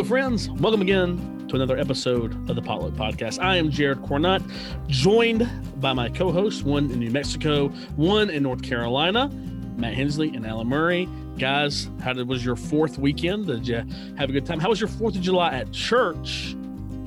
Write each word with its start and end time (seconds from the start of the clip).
Hello, 0.00 0.08
friends. 0.08 0.48
Welcome 0.48 0.80
again 0.80 1.46
to 1.48 1.56
another 1.56 1.76
episode 1.76 2.32
of 2.48 2.56
the 2.56 2.62
Potluck 2.62 2.94
Podcast. 2.94 3.38
I 3.38 3.56
am 3.56 3.70
Jared 3.70 3.98
Cornett, 3.98 4.42
joined 4.86 5.46
by 5.78 5.92
my 5.92 6.08
co 6.08 6.32
hosts, 6.32 6.62
one 6.62 6.90
in 6.90 7.00
New 7.00 7.10
Mexico, 7.10 7.68
one 7.96 8.30
in 8.30 8.42
North 8.42 8.62
Carolina, 8.62 9.28
Matt 9.76 9.92
Hensley 9.92 10.34
and 10.34 10.46
Alan 10.46 10.68
Murray. 10.68 11.06
Guys, 11.36 11.90
how 12.00 12.14
did, 12.14 12.26
was 12.26 12.42
your 12.42 12.56
fourth 12.56 12.96
weekend? 12.96 13.48
Did 13.48 13.68
you 13.68 13.84
have 14.16 14.30
a 14.30 14.32
good 14.32 14.46
time? 14.46 14.58
How 14.58 14.70
was 14.70 14.80
your 14.80 14.88
4th 14.88 15.16
of 15.16 15.20
July 15.20 15.52
at 15.52 15.70
church? 15.70 16.56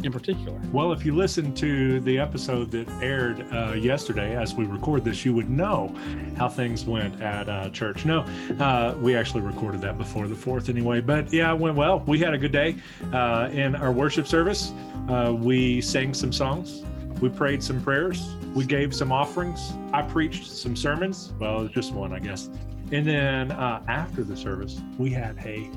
In 0.05 0.11
particular? 0.11 0.59
Well, 0.71 0.91
if 0.91 1.05
you 1.05 1.15
listen 1.15 1.53
to 1.55 1.99
the 2.01 2.19
episode 2.19 2.71
that 2.71 2.89
aired 3.01 3.45
uh, 3.53 3.73
yesterday 3.73 4.35
as 4.35 4.53
we 4.53 4.65
record 4.65 5.03
this, 5.03 5.25
you 5.25 5.33
would 5.33 5.49
know 5.49 5.95
how 6.37 6.49
things 6.49 6.85
went 6.85 7.21
at 7.21 7.49
uh, 7.49 7.69
church. 7.69 8.05
No, 8.05 8.21
uh, 8.59 8.95
we 8.99 9.15
actually 9.15 9.41
recorded 9.41 9.81
that 9.81 9.97
before 9.97 10.27
the 10.27 10.35
fourth 10.35 10.69
anyway. 10.69 11.01
But 11.01 11.31
yeah, 11.31 11.53
it 11.53 11.59
went 11.59 11.75
well. 11.75 11.99
We 12.01 12.19
had 12.19 12.33
a 12.33 12.37
good 12.37 12.51
day 12.51 12.75
uh, 13.11 13.49
in 13.51 13.75
our 13.75 13.91
worship 13.91 14.27
service. 14.27 14.73
Uh, 15.09 15.33
we 15.37 15.81
sang 15.81 16.13
some 16.13 16.31
songs. 16.31 16.83
We 17.21 17.29
prayed 17.29 17.63
some 17.63 17.81
prayers. 17.81 18.35
We 18.53 18.65
gave 18.65 18.93
some 18.93 19.11
offerings. 19.11 19.73
I 19.93 20.01
preached 20.01 20.51
some 20.51 20.75
sermons. 20.75 21.33
Well, 21.39 21.67
just 21.67 21.93
one, 21.93 22.13
I 22.13 22.19
guess. 22.19 22.49
And 22.91 23.07
then 23.07 23.51
uh, 23.51 23.81
after 23.87 24.23
the 24.23 24.35
service, 24.35 24.81
we 24.97 25.09
had 25.09 25.37
a 25.39 25.69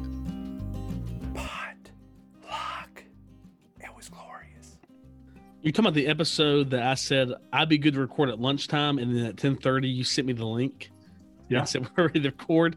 You're 5.67 5.73
talking 5.73 5.87
about 5.87 5.95
the 5.95 6.07
episode 6.07 6.71
that 6.71 6.85
I 6.85 6.95
said 6.95 7.33
I'd 7.53 7.69
be 7.69 7.77
good 7.77 7.95
to 7.95 8.01
record 8.01 8.29
at 8.29 8.39
lunchtime, 8.39 9.01
and 9.01 9.17
then 9.17 9.27
at 9.27 9.35
10:30 9.35 9.93
you 9.93 10.05
sent 10.05 10.29
me 10.29 10.33
the 10.33 10.47
link. 10.47 10.93
Yeah, 11.49 11.63
I 11.63 11.65
said 11.65 11.89
we're 11.97 12.07
ready 12.07 12.21
to 12.21 12.29
record. 12.29 12.77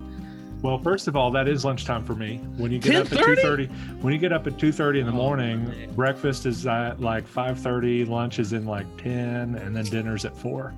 Well, 0.64 0.80
first 0.80 1.08
of 1.08 1.16
all, 1.16 1.30
that 1.34 1.48
is 1.48 1.64
lunchtime 1.64 2.04
for 2.04 2.16
me. 2.16 2.38
When 2.58 2.72
you 2.72 2.80
get 2.80 3.06
10:30? 3.06 3.06
up 3.06 3.12
at 3.14 3.26
two 3.26 3.36
thirty, 3.36 3.66
when 4.02 4.12
you 4.12 4.18
get 4.18 4.34
up 4.34 4.48
at 4.48 4.58
two 4.58 4.72
thirty 4.72 5.02
in 5.02 5.06
the 5.06 5.12
oh, 5.12 5.16
morning, 5.16 5.68
man. 5.68 5.94
breakfast 5.94 6.48
is 6.48 6.66
at 6.66 7.00
like 7.00 7.28
five 7.28 7.60
thirty, 7.60 8.06
lunch 8.06 8.40
is 8.40 8.54
in 8.54 8.66
like 8.66 8.88
ten, 8.98 9.54
and 9.54 9.76
then 9.76 9.86
dinner's 9.86 10.26
at 10.26 10.36
four. 10.36 10.74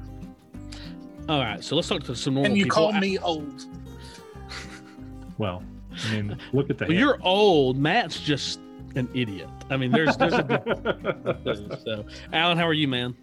All 1.30 1.39
right, 1.39 1.64
so 1.64 1.78
let's 1.78 1.88
talk 1.88 2.04
to 2.04 2.16
some 2.17 2.34
normal. 2.34 2.52
And 2.52 2.58
you 2.58 2.66
people. 2.66 2.92
call 2.92 2.92
me 3.00 3.17
old. 3.20 3.67
well, 5.38 5.64
I 6.09 6.12
mean, 6.12 6.38
look 6.52 6.70
at 6.70 6.78
that. 6.80 6.89
Well, 6.89 6.98
you're 6.98 7.20
old. 7.22 7.78
Matt's 7.78 8.20
just 8.20 8.59
an 8.95 9.09
idiot. 9.14 9.50
I 9.70 9.78
mean, 9.78 9.92
there's 9.92 10.16
there's 10.17 10.34
a 10.34 11.80
so. 11.86 12.06
Alan, 12.34 12.58
how 12.58 12.67
are 12.67 12.73
you, 12.73 12.88
man? 12.88 13.16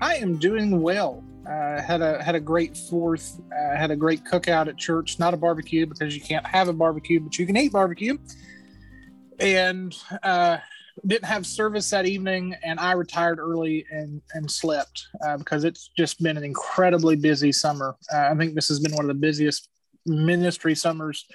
I 0.00 0.16
am 0.16 0.38
doing 0.38 0.80
well. 0.80 1.22
Uh, 1.46 1.80
had 1.80 2.00
a 2.00 2.22
had 2.22 2.34
a 2.34 2.40
great 2.40 2.76
fourth. 2.76 3.40
Uh, 3.52 3.76
had 3.76 3.90
a 3.90 3.96
great 3.96 4.24
cookout 4.24 4.68
at 4.68 4.76
church. 4.76 5.18
Not 5.18 5.34
a 5.34 5.36
barbecue 5.36 5.86
because 5.86 6.14
you 6.14 6.20
can't 6.20 6.46
have 6.46 6.68
a 6.68 6.72
barbecue, 6.72 7.20
but 7.20 7.38
you 7.38 7.46
can 7.46 7.56
eat 7.56 7.72
barbecue. 7.72 8.18
And 9.38 9.96
uh, 10.22 10.58
didn't 11.06 11.24
have 11.24 11.46
service 11.46 11.88
that 11.90 12.06
evening, 12.06 12.54
and 12.62 12.78
I 12.78 12.92
retired 12.92 13.38
early 13.38 13.86
and 13.90 14.20
and 14.34 14.50
slept 14.50 15.06
uh, 15.24 15.38
because 15.38 15.64
it's 15.64 15.90
just 15.96 16.22
been 16.22 16.36
an 16.36 16.44
incredibly 16.44 17.16
busy 17.16 17.52
summer. 17.52 17.96
Uh, 18.12 18.28
I 18.30 18.34
think 18.34 18.54
this 18.54 18.68
has 18.68 18.80
been 18.80 18.92
one 18.92 19.04
of 19.04 19.08
the 19.08 19.14
busiest 19.14 19.68
ministry 20.06 20.74
summers 20.74 21.26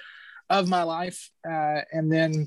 of 0.50 0.68
my 0.68 0.82
life. 0.82 1.30
Uh, 1.48 1.80
and 1.92 2.10
then 2.12 2.46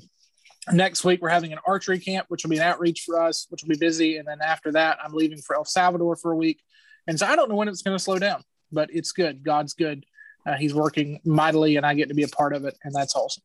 next 0.72 1.04
week 1.04 1.22
we're 1.22 1.28
having 1.28 1.52
an 1.52 1.58
archery 1.66 1.98
camp 1.98 2.26
which 2.28 2.44
will 2.44 2.50
be 2.50 2.56
an 2.56 2.62
outreach 2.62 3.02
for 3.06 3.20
us 3.20 3.46
which 3.50 3.62
will 3.62 3.70
be 3.70 3.78
busy. 3.78 4.16
And 4.16 4.26
then 4.26 4.40
after 4.42 4.72
that 4.72 4.98
i'm 5.02 5.12
leaving 5.12 5.38
for 5.38 5.56
el 5.56 5.64
salvador 5.64 6.16
for 6.16 6.32
a 6.32 6.36
week. 6.36 6.62
And 7.06 7.18
so 7.18 7.26
i 7.26 7.36
don't 7.36 7.48
know 7.48 7.56
when 7.56 7.68
it's 7.68 7.82
going 7.82 7.96
to 7.96 8.02
slow 8.02 8.18
down 8.18 8.42
but 8.72 8.88
it's 8.92 9.12
good. 9.12 9.42
God's 9.42 9.74
good. 9.74 10.04
Uh, 10.46 10.54
he's 10.54 10.74
working 10.74 11.20
mightily 11.24 11.76
and 11.76 11.84
i 11.84 11.94
get 11.94 12.08
to 12.08 12.14
be 12.14 12.22
a 12.22 12.28
part 12.28 12.54
of 12.54 12.64
it 12.64 12.76
and 12.84 12.94
that's 12.94 13.14
awesome. 13.16 13.42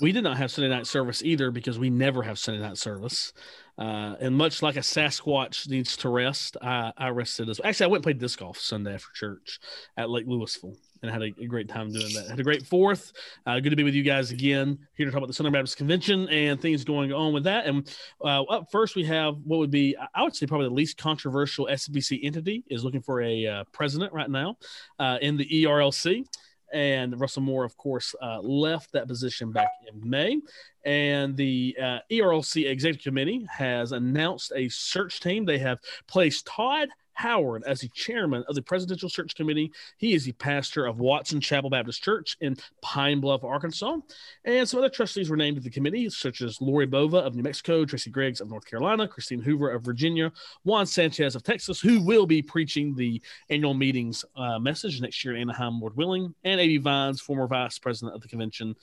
We 0.00 0.10
did 0.10 0.24
not 0.24 0.36
have 0.36 0.50
sunday 0.50 0.70
night 0.70 0.86
service 0.86 1.22
either 1.22 1.50
because 1.50 1.78
we 1.78 1.90
never 1.90 2.22
have 2.22 2.38
sunday 2.38 2.60
night 2.60 2.78
service. 2.78 3.32
Uh, 3.76 4.14
and 4.20 4.36
much 4.36 4.62
like 4.62 4.76
a 4.76 4.80
Sasquatch 4.80 5.68
needs 5.68 5.96
to 5.96 6.08
rest, 6.08 6.56
I, 6.62 6.92
I 6.96 7.08
rested 7.08 7.48
as 7.48 7.58
well. 7.58 7.68
Actually, 7.68 7.84
I 7.84 7.88
went 7.88 7.98
and 7.98 8.04
played 8.04 8.18
disc 8.18 8.38
golf 8.38 8.58
Sunday 8.58 8.94
after 8.94 9.08
church 9.14 9.58
at 9.96 10.08
Lake 10.08 10.26
Lewisville 10.26 10.76
and 11.04 11.12
had 11.12 11.22
a, 11.22 11.42
a, 11.42 11.46
great 11.46 11.68
time 11.68 11.92
doing 11.92 12.12
that. 12.14 12.28
Had 12.28 12.40
a 12.40 12.42
great 12.42 12.66
fourth. 12.66 13.12
Uh, 13.46 13.60
good 13.60 13.70
to 13.70 13.76
be 13.76 13.82
with 13.82 13.94
you 13.94 14.02
guys 14.02 14.30
again 14.30 14.78
here 14.94 15.04
to 15.04 15.12
talk 15.12 15.18
about 15.18 15.26
the 15.26 15.34
Southern 15.34 15.52
Baptist 15.52 15.76
Convention 15.76 16.28
and 16.30 16.60
things 16.60 16.82
going 16.82 17.12
on 17.12 17.32
with 17.32 17.44
that. 17.44 17.66
And 17.66 17.94
uh, 18.22 18.42
up 18.44 18.70
first, 18.72 18.96
we 18.96 19.04
have 19.04 19.36
what 19.44 19.58
would 19.58 19.70
be, 19.70 19.96
I 20.14 20.22
would 20.22 20.34
say, 20.34 20.46
probably 20.46 20.68
the 20.68 20.74
least 20.74 20.96
controversial 20.96 21.68
SBC 21.70 22.24
entity 22.24 22.64
is 22.68 22.84
looking 22.84 23.02
for 23.02 23.20
a 23.20 23.46
uh, 23.46 23.64
president 23.72 24.12
right 24.12 24.30
now 24.30 24.56
uh, 24.98 25.18
in 25.20 25.36
the 25.36 25.46
ERLC. 25.46 26.24
And 26.72 27.20
Russell 27.20 27.42
Moore, 27.42 27.64
of 27.64 27.76
course, 27.76 28.14
uh, 28.20 28.40
left 28.40 28.92
that 28.92 29.06
position 29.06 29.52
back 29.52 29.68
in 29.86 30.08
May. 30.08 30.40
And 30.84 31.36
the 31.36 31.76
uh, 31.80 31.98
ERLC 32.10 32.68
Executive 32.68 33.04
Committee 33.04 33.46
has 33.50 33.92
announced 33.92 34.52
a 34.56 34.68
search 34.70 35.20
team. 35.20 35.44
They 35.44 35.58
have 35.58 35.78
placed 36.08 36.46
Todd 36.46 36.88
Howard 37.14 37.62
as 37.66 37.80
the 37.80 37.88
chairman 37.88 38.44
of 38.48 38.54
the 38.54 38.62
Presidential 38.62 39.08
Search 39.08 39.34
Committee. 39.34 39.72
He 39.98 40.14
is 40.14 40.24
the 40.24 40.32
pastor 40.32 40.86
of 40.86 40.98
Watson 40.98 41.40
Chapel 41.40 41.70
Baptist 41.70 42.02
Church 42.02 42.36
in 42.40 42.56
Pine 42.82 43.20
Bluff, 43.20 43.44
Arkansas. 43.44 43.98
And 44.44 44.68
some 44.68 44.78
other 44.78 44.88
trustees 44.88 45.30
were 45.30 45.36
named 45.36 45.56
to 45.56 45.62
the 45.62 45.70
committee, 45.70 46.08
such 46.10 46.42
as 46.42 46.60
Lori 46.60 46.86
Bova 46.86 47.18
of 47.18 47.34
New 47.34 47.42
Mexico, 47.42 47.84
Tracy 47.84 48.10
Greggs 48.10 48.40
of 48.40 48.48
North 48.48 48.66
Carolina, 48.66 49.08
Christine 49.08 49.40
Hoover 49.40 49.70
of 49.70 49.82
Virginia, 49.82 50.32
Juan 50.64 50.86
Sanchez 50.86 51.34
of 51.34 51.42
Texas, 51.42 51.80
who 51.80 52.00
will 52.00 52.26
be 52.26 52.42
preaching 52.42 52.94
the 52.94 53.20
annual 53.50 53.74
meetings 53.74 54.24
uh, 54.36 54.58
message 54.58 55.00
next 55.00 55.24
year 55.24 55.34
in 55.34 55.42
Anaheim, 55.42 55.80
Lord 55.80 55.96
willing, 55.96 56.34
and 56.44 56.60
A.B. 56.60 56.78
Vines, 56.78 57.20
former 57.20 57.46
vice 57.46 57.78
president 57.78 58.14
of 58.14 58.22
the 58.22 58.28
convention 58.28 58.74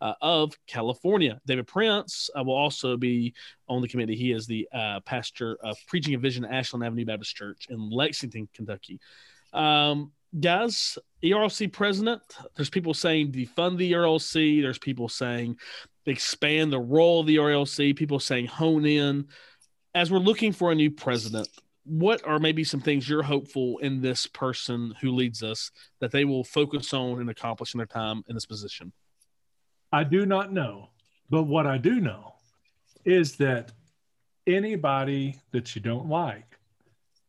uh, 0.00 0.14
of 0.20 0.52
California. 0.66 1.40
David 1.46 1.66
Prince 1.66 2.30
uh, 2.38 2.42
will 2.42 2.54
also 2.54 2.96
be 2.96 3.34
on 3.68 3.82
the 3.82 3.88
committee. 3.88 4.16
He 4.16 4.32
is 4.32 4.46
the 4.46 4.68
uh, 4.72 5.00
pastor 5.00 5.56
of 5.62 5.76
Preaching 5.86 6.14
a 6.14 6.18
Vision 6.18 6.44
at 6.44 6.52
Ashland 6.52 6.84
Avenue 6.84 7.04
Baptist 7.04 7.34
Church 7.34 7.66
in 7.70 7.90
Lexington, 7.90 8.48
Kentucky. 8.54 9.00
Um, 9.52 10.12
guys, 10.38 10.98
ERLC 11.22 11.72
president, 11.72 12.22
there's 12.54 12.70
people 12.70 12.94
saying 12.94 13.32
defund 13.32 13.78
the 13.78 13.92
ERLC. 13.92 14.62
There's 14.62 14.78
people 14.78 15.08
saying 15.08 15.56
expand 16.06 16.72
the 16.72 16.80
role 16.80 17.20
of 17.20 17.26
the 17.26 17.36
ERLC. 17.36 17.96
People 17.96 18.20
saying 18.20 18.46
hone 18.46 18.86
in. 18.86 19.26
As 19.94 20.10
we're 20.10 20.18
looking 20.18 20.52
for 20.52 20.70
a 20.70 20.74
new 20.74 20.90
president, 20.90 21.48
what 21.84 22.24
are 22.26 22.38
maybe 22.38 22.64
some 22.64 22.80
things 22.80 23.08
you're 23.08 23.22
hopeful 23.22 23.78
in 23.78 24.00
this 24.00 24.26
person 24.26 24.94
who 25.00 25.12
leads 25.12 25.42
us 25.42 25.70
that 26.00 26.12
they 26.12 26.24
will 26.24 26.44
focus 26.44 26.92
on 26.92 27.20
and 27.20 27.30
accomplish 27.30 27.74
in 27.74 27.78
their 27.78 27.86
time 27.86 28.22
in 28.28 28.34
this 28.34 28.46
position? 28.46 28.92
I 29.92 30.04
do 30.04 30.26
not 30.26 30.52
know. 30.52 30.88
But 31.30 31.44
what 31.44 31.66
I 31.66 31.78
do 31.78 32.00
know 32.00 32.34
is 33.04 33.36
that 33.36 33.72
anybody 34.46 35.36
that 35.52 35.74
you 35.74 35.82
don't 35.82 36.08
like, 36.08 36.56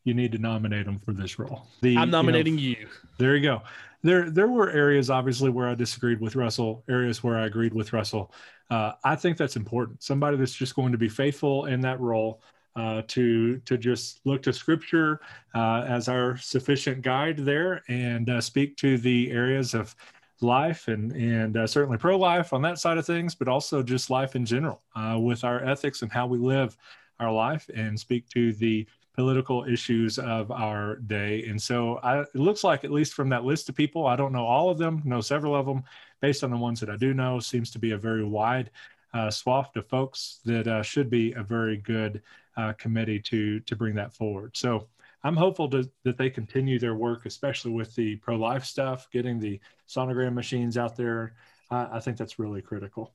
you 0.06 0.14
need 0.14 0.32
to 0.32 0.38
nominate 0.38 0.86
them 0.86 1.00
for 1.00 1.12
this 1.12 1.38
role. 1.38 1.68
The, 1.82 1.98
I'm 1.98 2.10
nominating 2.10 2.58
you, 2.58 2.74
know, 2.74 2.80
you. 2.82 2.88
There 3.18 3.36
you 3.36 3.44
go. 3.44 3.62
There, 4.02 4.30
there 4.30 4.48
were 4.48 4.72
areas 4.72 5.10
obviously 5.10 5.50
where 5.50 5.68
I 5.68 5.76
disagreed 5.76 6.22
with 6.22 6.36
Russell, 6.36 6.84
areas 6.90 7.22
where 7.22 7.38
I 7.38 7.46
agreed 7.46 7.74
with 7.74 7.92
Russell. 7.92 8.34
Uh, 8.70 8.94
I 9.04 9.16
think 9.16 9.38
that's 9.38 9.58
important. 9.58 10.02
Somebody 10.02 10.38
that's 10.38 10.54
just 10.54 10.76
going 10.76 10.94
to 10.94 10.98
be 10.98 11.10
faithful 11.10 11.66
in 11.66 11.82
that 11.82 12.00
role, 12.00 12.42
uh, 12.76 13.02
to 13.08 13.58
to 13.60 13.78
just 13.78 14.22
look 14.26 14.42
to 14.44 14.54
Scripture 14.54 15.20
uh, 15.54 15.84
as 15.88 16.08
our 16.08 16.38
sufficient 16.38 17.02
guide 17.02 17.38
there, 17.38 17.84
and 17.90 18.30
uh, 18.30 18.40
speak 18.40 18.78
to 18.78 18.98
the 18.98 19.32
areas 19.32 19.74
of 19.74 19.96
life 20.42 20.88
and 20.88 21.12
and 21.14 21.58
uh, 21.58 21.68
certainly 21.68 21.98
pro 21.98 22.18
life 22.18 22.54
on 22.54 22.62
that 22.62 22.80
side 22.80 22.98
of 22.98 23.06
things, 23.06 23.36
but 23.36 23.48
also 23.48 23.84
just 23.84 24.10
life 24.10 24.36
in 24.36 24.46
general 24.46 24.82
uh, 24.96 25.18
with 25.20 25.44
our 25.44 25.64
ethics 25.64 26.02
and 26.02 26.12
how 26.12 26.28
we 26.28 26.38
live 26.38 26.78
our 27.20 27.32
life 27.32 27.70
and 27.76 28.00
speak 28.00 28.28
to 28.30 28.54
the 28.54 28.88
political 29.14 29.66
issues 29.66 30.18
of 30.18 30.50
our 30.52 30.96
day. 30.96 31.44
And 31.50 31.62
so 31.62 31.98
I, 31.98 32.22
it 32.22 32.36
looks 32.36 32.64
like, 32.64 32.86
at 32.86 32.92
least 32.92 33.14
from 33.14 33.28
that 33.30 33.44
list 33.44 33.68
of 33.68 33.76
people, 33.76 34.08
I 34.08 34.16
don't 34.16 34.32
know 34.32 34.46
all 34.46 34.70
of 34.70 34.78
them, 34.78 35.02
know 35.04 35.20
several 35.20 35.56
of 35.56 35.66
them. 35.66 35.84
Based 36.22 36.44
on 36.44 36.52
the 36.52 36.58
ones 36.58 36.80
that 36.80 36.90
I 36.90 36.98
do 36.98 37.14
know, 37.14 37.40
seems 37.40 37.72
to 37.72 37.80
be 37.80 37.92
a 37.92 37.98
very 37.98 38.24
wide 38.24 38.72
uh, 39.14 39.30
swath 39.30 39.76
of 39.76 39.88
folks 39.88 40.40
that 40.46 40.68
uh, 40.68 40.84
should 40.84 41.10
be 41.10 41.34
a 41.34 41.44
very 41.44 41.78
good 41.78 42.22
uh, 42.58 42.74
committee 42.74 43.20
to 43.20 43.60
to 43.62 43.76
bring 43.76 43.96
that 43.96 44.14
forward. 44.14 44.56
So 44.56 44.88
I'm 45.24 45.36
hopeful 45.36 45.70
to, 45.72 45.90
that 46.04 46.18
they 46.18 46.30
continue 46.30 46.80
their 46.80 46.96
work, 46.96 47.26
especially 47.26 47.72
with 47.72 47.94
the 47.96 48.16
pro 48.18 48.36
life 48.36 48.66
stuff, 48.66 49.08
getting 49.12 49.40
the 49.40 49.60
sonogram 49.88 50.34
machines 50.34 50.78
out 50.78 50.96
there. 50.96 51.34
I 51.72 52.00
think 52.00 52.18
that's 52.18 52.40
really 52.40 52.62
critical. 52.62 53.14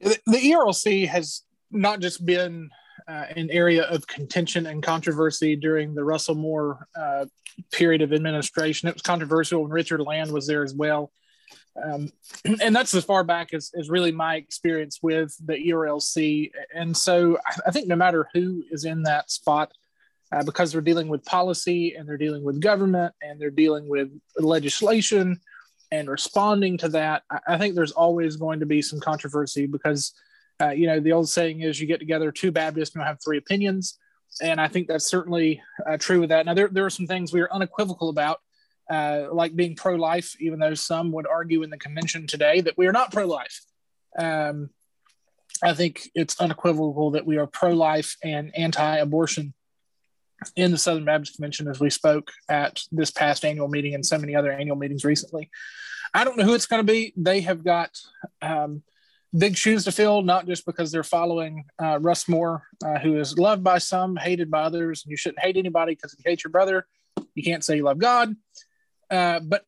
The, 0.00 0.18
the 0.26 0.38
ERLC 0.38 1.06
has 1.08 1.42
not 1.70 2.00
just 2.00 2.24
been 2.24 2.70
uh, 3.08 3.26
an 3.34 3.50
area 3.50 3.84
of 3.84 4.06
contention 4.06 4.66
and 4.66 4.82
controversy 4.82 5.56
during 5.56 5.94
the 5.94 6.04
Russell 6.04 6.34
Moore 6.34 6.86
uh, 6.98 7.26
period 7.72 8.02
of 8.02 8.12
administration. 8.12 8.88
It 8.88 8.94
was 8.94 9.02
controversial 9.02 9.62
when 9.62 9.70
Richard 9.70 10.00
Land 10.00 10.32
was 10.32 10.46
there 10.46 10.62
as 10.62 10.74
well. 10.74 11.12
Um, 11.82 12.10
and 12.62 12.74
that's 12.74 12.94
as 12.94 13.04
far 13.04 13.24
back 13.24 13.52
as, 13.52 13.72
as 13.78 13.90
really 13.90 14.12
my 14.12 14.36
experience 14.36 15.00
with 15.02 15.36
the 15.44 15.54
ERLC. 15.54 16.50
And 16.74 16.96
so 16.96 17.38
I 17.66 17.70
think 17.70 17.88
no 17.88 17.96
matter 17.96 18.28
who 18.32 18.64
is 18.70 18.84
in 18.84 19.02
that 19.02 19.30
spot, 19.30 19.72
uh, 20.32 20.42
because 20.42 20.72
they're 20.72 20.80
dealing 20.80 21.08
with 21.08 21.24
policy 21.24 21.94
and 21.94 22.08
they're 22.08 22.16
dealing 22.16 22.44
with 22.44 22.60
government 22.60 23.14
and 23.22 23.40
they're 23.40 23.50
dealing 23.50 23.88
with 23.88 24.10
legislation 24.38 25.40
and 25.92 26.10
responding 26.10 26.76
to 26.78 26.88
that. 26.88 27.22
I, 27.30 27.40
I 27.48 27.58
think 27.58 27.74
there's 27.74 27.92
always 27.92 28.36
going 28.36 28.60
to 28.60 28.66
be 28.66 28.82
some 28.82 29.00
controversy 29.00 29.66
because 29.66 30.12
uh, 30.60 30.70
you 30.70 30.86
know, 30.86 31.00
the 31.00 31.12
old 31.12 31.28
saying 31.28 31.60
is 31.60 31.80
you 31.80 31.86
get 31.86 31.98
together 32.00 32.32
two 32.32 32.50
Baptists 32.50 32.94
and 32.94 33.00
you'll 33.00 33.08
have 33.08 33.22
three 33.22 33.38
opinions. 33.38 33.98
And 34.40 34.60
I 34.60 34.68
think 34.68 34.88
that's 34.88 35.06
certainly 35.06 35.62
uh, 35.86 35.96
true 35.98 36.20
with 36.20 36.30
that. 36.30 36.46
Now, 36.46 36.54
there, 36.54 36.68
there 36.68 36.84
are 36.84 36.90
some 36.90 37.06
things 37.06 37.32
we 37.32 37.40
are 37.40 37.52
unequivocal 37.52 38.08
about, 38.08 38.40
uh, 38.90 39.26
like 39.32 39.56
being 39.56 39.76
pro 39.76 39.94
life, 39.96 40.34
even 40.40 40.58
though 40.58 40.74
some 40.74 41.12
would 41.12 41.26
argue 41.26 41.62
in 41.62 41.70
the 41.70 41.78
convention 41.78 42.26
today 42.26 42.60
that 42.60 42.76
we 42.76 42.86
are 42.86 42.92
not 42.92 43.12
pro 43.12 43.26
life. 43.26 43.62
Um, 44.18 44.70
I 45.62 45.74
think 45.74 46.10
it's 46.14 46.40
unequivocal 46.40 47.12
that 47.12 47.26
we 47.26 47.38
are 47.38 47.46
pro 47.46 47.72
life 47.72 48.16
and 48.22 48.54
anti 48.56 48.96
abortion 48.96 49.54
in 50.54 50.70
the 50.70 50.78
Southern 50.78 51.04
Baptist 51.04 51.36
Convention 51.36 51.68
as 51.68 51.80
we 51.80 51.90
spoke 51.90 52.32
at 52.48 52.82
this 52.92 53.10
past 53.10 53.44
annual 53.44 53.68
meeting 53.68 53.94
and 53.94 54.04
so 54.04 54.18
many 54.18 54.34
other 54.34 54.52
annual 54.52 54.76
meetings 54.76 55.04
recently. 55.04 55.50
I 56.14 56.24
don't 56.24 56.36
know 56.36 56.44
who 56.44 56.54
it's 56.54 56.66
going 56.66 56.84
to 56.86 56.92
be. 56.92 57.12
They 57.16 57.40
have 57.42 57.64
got 57.64 57.90
um, 58.42 58.82
big 59.36 59.56
shoes 59.56 59.84
to 59.84 59.92
fill, 59.92 60.22
not 60.22 60.46
just 60.46 60.64
because 60.66 60.92
they're 60.92 61.02
following 61.02 61.64
uh, 61.82 61.98
Russ 62.00 62.28
Moore, 62.28 62.62
uh, 62.84 62.98
who 62.98 63.18
is 63.18 63.38
loved 63.38 63.64
by 63.64 63.78
some, 63.78 64.16
hated 64.16 64.50
by 64.50 64.62
others. 64.62 65.04
And 65.04 65.10
you 65.10 65.16
shouldn't 65.16 65.40
hate 65.40 65.56
anybody 65.56 65.94
because 65.94 66.12
if 66.12 66.20
you 66.24 66.30
hate 66.30 66.44
your 66.44 66.50
brother, 66.50 66.86
you 67.34 67.42
can't 67.42 67.64
say 67.64 67.76
you 67.76 67.84
love 67.84 67.98
God. 67.98 68.34
Uh, 69.10 69.40
but 69.40 69.64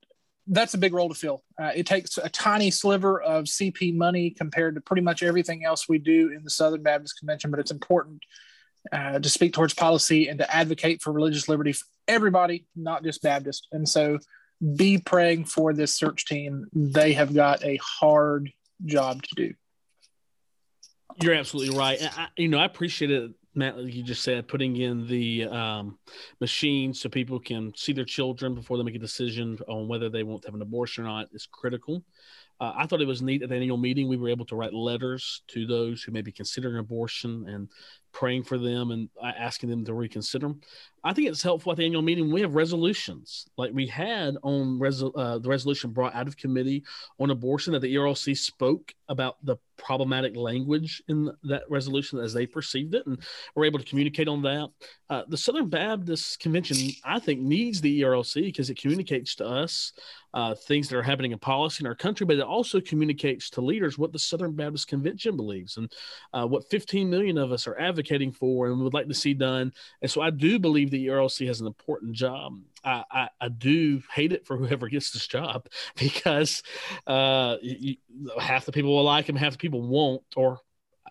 that's 0.47 0.75
a 0.75 0.79
big 0.79 0.95
role 0.95 1.09
to 1.09 1.15
fill. 1.15 1.43
Uh, 1.61 1.73
it 1.75 1.87
takes 1.87 2.17
a 2.19 2.29
tiny 2.29 2.71
sliver 2.71 3.21
of 3.21 3.45
CP 3.45 3.95
money 3.95 4.31
compared 4.31 4.75
to 4.75 4.81
pretty 4.81 5.03
much 5.03 5.23
everything 5.23 5.65
else 5.65 5.89
we 5.89 5.99
do 5.99 6.31
in 6.31 6.43
the 6.43 6.51
Southern 6.51 6.83
Baptist 6.83 7.19
Convention, 7.19 7.51
but 7.51 7.61
it's 7.61 7.71
important 7.71 8.23
uh, 8.93 9.19
to 9.19 9.29
speak 9.29 9.53
towards 9.53 9.75
policy 9.75 10.29
and 10.29 10.39
to 10.39 10.55
advocate 10.55 11.03
for 11.03 11.13
religious 11.13 11.49
liberty 11.49 11.73
for 11.73 11.85
everybody, 12.07 12.67
not 12.77 13.03
just 13.03 13.23
Baptist. 13.23 13.69
And 13.73 13.89
so 13.89 14.19
be 14.77 14.99
praying 14.99 15.45
for 15.45 15.73
this 15.73 15.95
search 15.95 16.27
team. 16.27 16.67
They 16.73 17.13
have 17.13 17.35
got 17.35 17.65
a 17.65 17.79
hard 17.83 18.51
job 18.85 19.23
to 19.23 19.35
do. 19.35 19.55
You're 21.23 21.35
absolutely 21.35 21.77
right. 21.77 22.01
I, 22.03 22.29
you 22.37 22.49
know, 22.49 22.59
I 22.59 22.65
appreciate 22.65 23.11
it, 23.11 23.33
Matt. 23.55 23.79
Like 23.79 23.95
you 23.95 24.03
just 24.03 24.23
said, 24.23 24.47
putting 24.47 24.77
in 24.77 25.07
the 25.07 25.45
um, 25.47 25.99
machine 26.41 26.95
so 26.95 27.09
people 27.09 27.41
can 27.41 27.73
see 27.77 27.93
their 27.93 28.05
children 28.05 28.55
before 28.55 28.77
they 28.77 28.85
make 28.85 28.95
a 28.95 29.01
decision 29.01 29.59
on 29.69 29.89
whether 29.89 30.09
they 30.09 30.23
want 30.23 30.43
to 30.43 30.49
have 30.49 30.55
an 30.55 30.63
abortion 30.63 31.05
or 31.05 31.09
not 31.09 31.29
is 31.33 31.47
critical. 31.51 32.05
Uh, 32.61 32.73
I 32.77 32.87
thought 32.87 33.01
it 33.01 33.07
was 33.07 33.23
neat 33.23 33.43
at 33.43 33.49
the 33.49 33.55
annual 33.55 33.77
meeting. 33.77 34.09
We 34.09 34.17
were 34.17 34.29
able 34.29 34.47
to 34.47 34.57
write 34.57 34.75
letters 34.75 35.43
to 35.49 35.67
those 35.67 36.03
who 36.03 36.13
may 36.13 36.23
be 36.23 36.33
considering 36.33 36.79
abortion 36.79 37.49
and 37.49 37.69
praying 38.13 38.45
for 38.45 38.59
them 38.59 38.91
and 38.91 39.09
uh, 39.23 39.33
asking 39.39 39.71
them 39.71 39.85
to 39.85 39.95
reconsider 39.95 40.49
them. 40.49 40.61
I 41.05 41.13
think 41.13 41.29
it's 41.29 41.43
helpful 41.43 41.73
at 41.73 41.79
the 41.79 41.85
annual 41.85 42.03
meeting. 42.03 42.33
We 42.33 42.41
have 42.41 42.55
resolutions 42.55 43.47
like 43.57 43.71
we 43.73 43.87
had 43.87 44.37
on 44.43 44.81
uh, 44.83 45.39
the 45.39 45.49
resolution 45.49 45.91
brought 45.91 46.15
out 46.15 46.27
of 46.27 46.37
committee 46.37 46.85
on 47.21 47.31
abortion 47.31 47.73
that 47.73 47.81
the 47.81 47.95
ERLC 47.95 48.37
spoke 48.37 48.95
about 49.09 49.37
the 49.45 49.57
problematic 49.77 50.37
language 50.37 51.03
in 51.09 51.31
that 51.45 51.63
resolution 51.71 52.19
as 52.19 52.33
they 52.33 52.47
perceived 52.47 52.95
it, 52.95 53.07
and 53.07 53.19
we're 53.55 53.65
able 53.65 53.79
to 53.79 53.85
communicate 53.85 54.29
on 54.29 54.43
that. 54.43 54.69
Uh, 55.09 55.23
the 55.29 55.37
Southern 55.37 55.69
Baptist 55.69 56.41
Convention, 56.41 56.77
I 57.05 57.21
think, 57.21 57.41
needs 57.41 57.81
the 57.81 58.03
ERLC 58.03 58.43
because 58.43 58.69
it 58.69 58.79
communicates 58.79 59.37
to 59.37 59.47
us 59.47 59.93
uh, 60.35 60.55
things 60.55 60.89
that 60.89 60.97
are 60.99 61.03
happening 61.03 61.33
in 61.33 61.39
policy 61.39 61.83
in 61.83 61.87
our 61.87 61.95
country, 61.95 62.27
but 62.27 62.37
it 62.37 62.43
also 62.43 62.81
communicates 62.81 63.49
to 63.51 63.61
leaders 63.61 63.97
what 63.97 64.13
the 64.13 64.19
Southern 64.19 64.53
Baptist 64.53 64.89
Convention 64.89 65.37
believes 65.37 65.77
and 65.77 65.91
uh, 66.35 66.47
what 66.47 66.69
15 66.69 67.09
million 67.09 67.39
of 67.39 67.53
us 67.53 67.67
are 67.67 67.79
advocating 67.79 67.98
for 68.33 68.67
and 68.67 68.81
would 68.81 68.95
like 68.95 69.09
to 69.09 69.15
see 69.15 69.35
done. 69.35 69.73
And 70.03 70.11
so 70.11 70.21
I 70.21 70.31
do 70.31 70.59
believe 70.59 70.91
the 70.91 71.07
ERLC 71.07 71.47
has 71.47 71.61
an 71.61 71.67
important 71.67 72.13
job. 72.13 72.59
I, 72.85 73.05
I, 73.11 73.29
I 73.41 73.49
do 73.49 74.03
hate 74.13 74.33
it 74.33 74.47
for 74.47 74.57
whoever 74.57 74.89
gets 74.89 75.11
this 75.11 75.27
job 75.27 75.67
because 75.97 76.63
uh, 77.07 77.57
you, 77.63 77.97
half 78.39 78.65
the 78.67 78.73
people 78.73 78.95
will 78.95 79.05
like 79.05 79.29
him, 79.29 79.37
half 79.37 79.53
the 79.53 79.59
people 79.59 79.83
won't, 79.83 80.23
or 80.37 80.61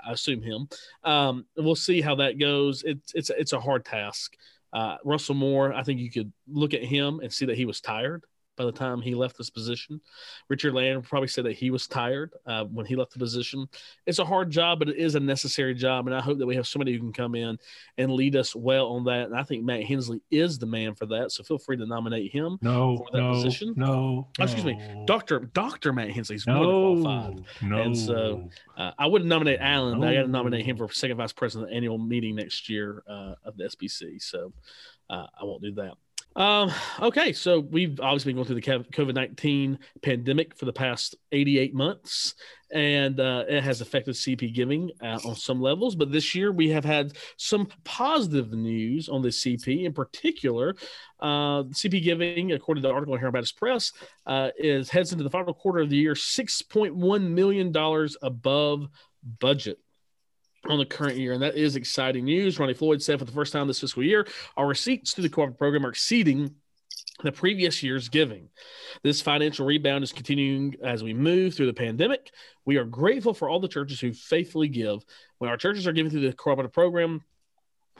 I 0.05 0.11
assume 0.11 0.41
him. 0.41 0.69
Um, 1.03 1.45
we'll 1.55 1.75
see 1.75 2.01
how 2.01 2.15
that 2.15 2.39
goes. 2.39 2.83
It's 2.83 3.13
it's 3.13 3.29
it's 3.31 3.53
a 3.53 3.59
hard 3.59 3.83
task. 3.83 4.35
Uh, 4.71 4.97
Russell 5.03 5.35
Moore, 5.35 5.73
I 5.73 5.83
think 5.83 5.99
you 5.99 6.11
could 6.11 6.31
look 6.47 6.73
at 6.73 6.83
him 6.83 7.19
and 7.21 7.33
see 7.33 7.45
that 7.45 7.57
he 7.57 7.65
was 7.65 7.81
tired 7.81 8.23
by 8.57 8.65
the 8.65 8.71
time 8.71 9.01
he 9.01 9.15
left 9.15 9.37
this 9.37 9.49
position. 9.49 10.01
Richard 10.49 10.73
Land 10.73 11.03
probably 11.03 11.27
said 11.27 11.45
that 11.45 11.53
he 11.53 11.69
was 11.69 11.87
tired 11.87 12.33
uh, 12.45 12.65
when 12.65 12.85
he 12.85 12.95
left 12.95 13.13
the 13.13 13.19
position. 13.19 13.67
It's 14.05 14.19
a 14.19 14.25
hard 14.25 14.49
job, 14.49 14.79
but 14.79 14.89
it 14.89 14.97
is 14.97 15.15
a 15.15 15.19
necessary 15.19 15.73
job. 15.73 16.07
And 16.07 16.15
I 16.15 16.21
hope 16.21 16.39
that 16.39 16.45
we 16.45 16.55
have 16.55 16.67
somebody 16.67 16.93
who 16.93 16.99
can 16.99 17.13
come 17.13 17.35
in 17.35 17.57
and 17.97 18.11
lead 18.11 18.35
us 18.35 18.55
well 18.55 18.87
on 18.87 19.03
that. 19.05 19.27
And 19.27 19.35
I 19.35 19.43
think 19.43 19.63
Matt 19.63 19.83
Hensley 19.83 20.21
is 20.31 20.57
the 20.57 20.65
man 20.65 20.95
for 20.95 21.05
that. 21.05 21.31
So 21.31 21.43
feel 21.43 21.57
free 21.57 21.77
to 21.77 21.85
nominate 21.85 22.31
him 22.31 22.57
no, 22.61 22.97
for 22.97 23.07
that 23.13 23.21
no, 23.21 23.31
position. 23.31 23.73
No, 23.77 24.27
oh, 24.39 24.43
excuse 24.43 24.65
me, 24.65 25.03
Doctor 25.05 25.39
Doctor 25.53 25.93
Matt 25.93 26.11
Hensley's 26.11 26.47
no, 26.47 26.63
more 26.63 27.01
qualified. 27.01 27.43
No, 27.61 27.81
and 27.81 27.97
so 27.97 28.49
uh, 28.75 28.91
I 28.97 29.05
wouldn't 29.07 29.29
nominate 29.29 29.59
Alan, 29.59 29.99
but 29.99 30.09
I 30.09 30.15
got 30.15 30.21
to 30.23 30.27
nominate 30.27 30.65
him 30.65 30.77
for 30.77 30.91
second 30.91 31.17
vice 31.17 31.33
president 31.33 31.69
of 31.69 31.71
the 31.71 31.75
annual 31.77 31.97
meeting 31.97 32.35
next 32.35 32.69
year 32.69 33.03
uh, 33.07 33.35
of 33.43 33.57
the 33.57 33.65
SBC. 33.65 34.21
So 34.21 34.53
uh, 35.09 35.27
I 35.39 35.43
won't 35.43 35.61
do 35.61 35.71
that. 35.73 35.93
Um, 36.37 36.71
okay, 37.01 37.33
so 37.33 37.59
we've 37.59 37.99
obviously 37.99 38.31
been 38.31 38.35
going 38.35 38.45
through 38.45 38.61
the 38.61 38.85
COVID 38.93 39.15
19 39.15 39.79
pandemic 40.03 40.55
for 40.55 40.65
the 40.65 40.73
past 40.73 41.15
88 41.31 41.73
months, 41.73 42.35
and 42.71 43.19
uh, 43.19 43.45
it 43.49 43.63
has 43.63 43.81
affected 43.81 44.13
CP 44.13 44.53
giving 44.53 44.91
uh, 45.01 45.17
on 45.25 45.35
some 45.35 45.59
levels. 45.59 45.95
But 45.95 46.11
this 46.11 46.35
year 46.35 46.51
we 46.51 46.69
have 46.69 46.85
had 46.85 47.13
some 47.37 47.67
positive 47.83 48.53
news 48.53 49.09
on 49.09 49.23
the 49.23 49.29
CP. 49.29 49.85
In 49.85 49.93
particular, 49.93 50.75
uh, 51.19 51.63
CP 51.63 52.03
giving, 52.03 52.51
according 52.51 52.83
to 52.83 52.87
the 52.87 52.93
article 52.93 53.15
in 53.15 53.19
Herald 53.19 53.51
Press, 53.57 53.91
uh, 54.27 54.51
is 54.59 54.91
heads 54.91 55.11
into 55.11 55.23
the 55.23 55.31
final 55.31 55.55
quarter 55.55 55.79
of 55.79 55.89
the 55.89 55.97
year 55.97 56.13
$6.1 56.13 57.29
million 57.31 57.73
above 58.21 58.87
budget 59.39 59.79
on 60.65 60.77
the 60.77 60.85
current 60.85 61.17
year, 61.17 61.33
and 61.33 61.41
that 61.41 61.55
is 61.55 61.75
exciting 61.75 62.25
news. 62.25 62.59
Ronnie 62.59 62.73
Floyd 62.73 63.01
said 63.01 63.19
for 63.19 63.25
the 63.25 63.31
first 63.31 63.53
time 63.53 63.67
this 63.67 63.79
fiscal 63.79 64.03
year, 64.03 64.27
our 64.57 64.67
receipts 64.67 65.13
to 65.13 65.21
the 65.21 65.29
cooperative 65.29 65.59
program 65.59 65.85
are 65.85 65.89
exceeding 65.89 66.55
the 67.23 67.31
previous 67.31 67.81
year's 67.81 68.09
giving. 68.09 68.49
This 69.03 69.21
financial 69.21 69.65
rebound 69.65 70.03
is 70.03 70.11
continuing 70.11 70.75
as 70.83 71.03
we 71.03 71.13
move 71.13 71.55
through 71.55 71.65
the 71.65 71.73
pandemic. 71.73 72.31
We 72.65 72.77
are 72.77 72.85
grateful 72.85 73.33
for 73.33 73.49
all 73.49 73.59
the 73.59 73.67
churches 73.67 73.99
who 73.99 74.13
faithfully 74.13 74.67
give. 74.67 75.03
When 75.39 75.49
our 75.49 75.57
churches 75.57 75.87
are 75.87 75.93
giving 75.93 76.11
through 76.11 76.27
the 76.27 76.33
cooperative 76.33 76.73
program, 76.73 77.21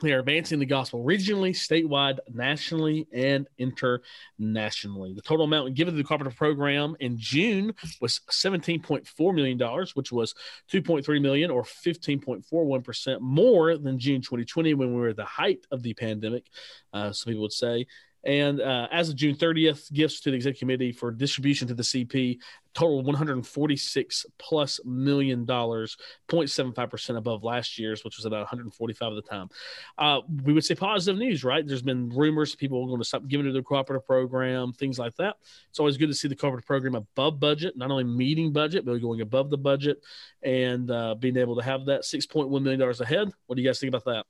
they 0.00 0.12
are 0.12 0.20
advancing 0.20 0.58
the 0.58 0.66
gospel 0.66 1.04
regionally, 1.04 1.50
statewide, 1.50 2.18
nationally, 2.32 3.06
and 3.12 3.48
internationally. 3.58 5.12
The 5.12 5.22
total 5.22 5.44
amount 5.44 5.74
given 5.74 5.94
to 5.94 5.98
the 5.98 6.04
cooperative 6.04 6.36
program 6.36 6.96
in 7.00 7.18
June 7.18 7.74
was 8.00 8.20
$17.4 8.30 9.34
million, 9.34 9.86
which 9.94 10.12
was 10.12 10.34
2.3 10.72 11.20
million 11.20 11.50
or 11.50 11.62
15.41% 11.62 13.20
more 13.20 13.76
than 13.76 13.98
June 13.98 14.20
2020 14.20 14.74
when 14.74 14.94
we 14.94 15.00
were 15.00 15.08
at 15.08 15.16
the 15.16 15.24
height 15.24 15.66
of 15.70 15.82
the 15.82 15.94
pandemic, 15.94 16.44
uh, 16.92 17.12
some 17.12 17.30
people 17.30 17.42
would 17.42 17.52
say. 17.52 17.86
And 18.24 18.60
uh, 18.60 18.88
as 18.90 19.08
of 19.08 19.16
June 19.16 19.36
30th, 19.36 19.92
gifts 19.92 20.20
to 20.20 20.30
the 20.30 20.36
executive 20.36 20.58
committee 20.58 20.92
for 20.92 21.10
distribution 21.10 21.68
to 21.68 21.74
the 21.74 21.82
CP 21.82 22.38
total 22.74 23.02
146 23.02 24.26
plus 24.38 24.80
million 24.84 25.44
dollars, 25.44 25.96
0.75% 26.28 27.16
above 27.16 27.42
last 27.42 27.78
year's, 27.78 28.04
which 28.04 28.16
was 28.16 28.24
about 28.24 28.40
145 28.40 29.12
at 29.12 29.14
the 29.16 29.22
time. 29.22 29.48
Uh, 29.96 30.20
we 30.44 30.52
would 30.52 30.64
say 30.64 30.74
positive 30.74 31.18
news, 31.18 31.42
right? 31.42 31.66
There's 31.66 31.82
been 31.82 32.08
rumors 32.10 32.54
people 32.54 32.82
are 32.82 32.86
going 32.86 33.00
to 33.00 33.04
stop 33.04 33.26
giving 33.26 33.46
to 33.46 33.52
the 33.52 33.62
cooperative 33.62 34.06
program, 34.06 34.72
things 34.72 34.98
like 34.98 35.16
that. 35.16 35.36
It's 35.70 35.80
always 35.80 35.96
good 35.96 36.08
to 36.08 36.14
see 36.14 36.28
the 36.28 36.36
cooperative 36.36 36.66
program 36.66 36.94
above 36.94 37.40
budget, 37.40 37.76
not 37.76 37.90
only 37.90 38.04
meeting 38.04 38.52
budget, 38.52 38.84
but 38.84 38.98
going 38.98 39.22
above 39.22 39.50
the 39.50 39.58
budget 39.58 40.04
and 40.42 40.90
uh, 40.90 41.14
being 41.14 41.36
able 41.36 41.56
to 41.56 41.62
have 41.62 41.86
that 41.86 42.02
$6.1 42.02 42.62
million 42.62 42.80
ahead. 42.80 43.28
What 43.46 43.56
do 43.56 43.62
you 43.62 43.68
guys 43.68 43.80
think 43.80 43.92
about 43.92 44.04
that? 44.04 44.24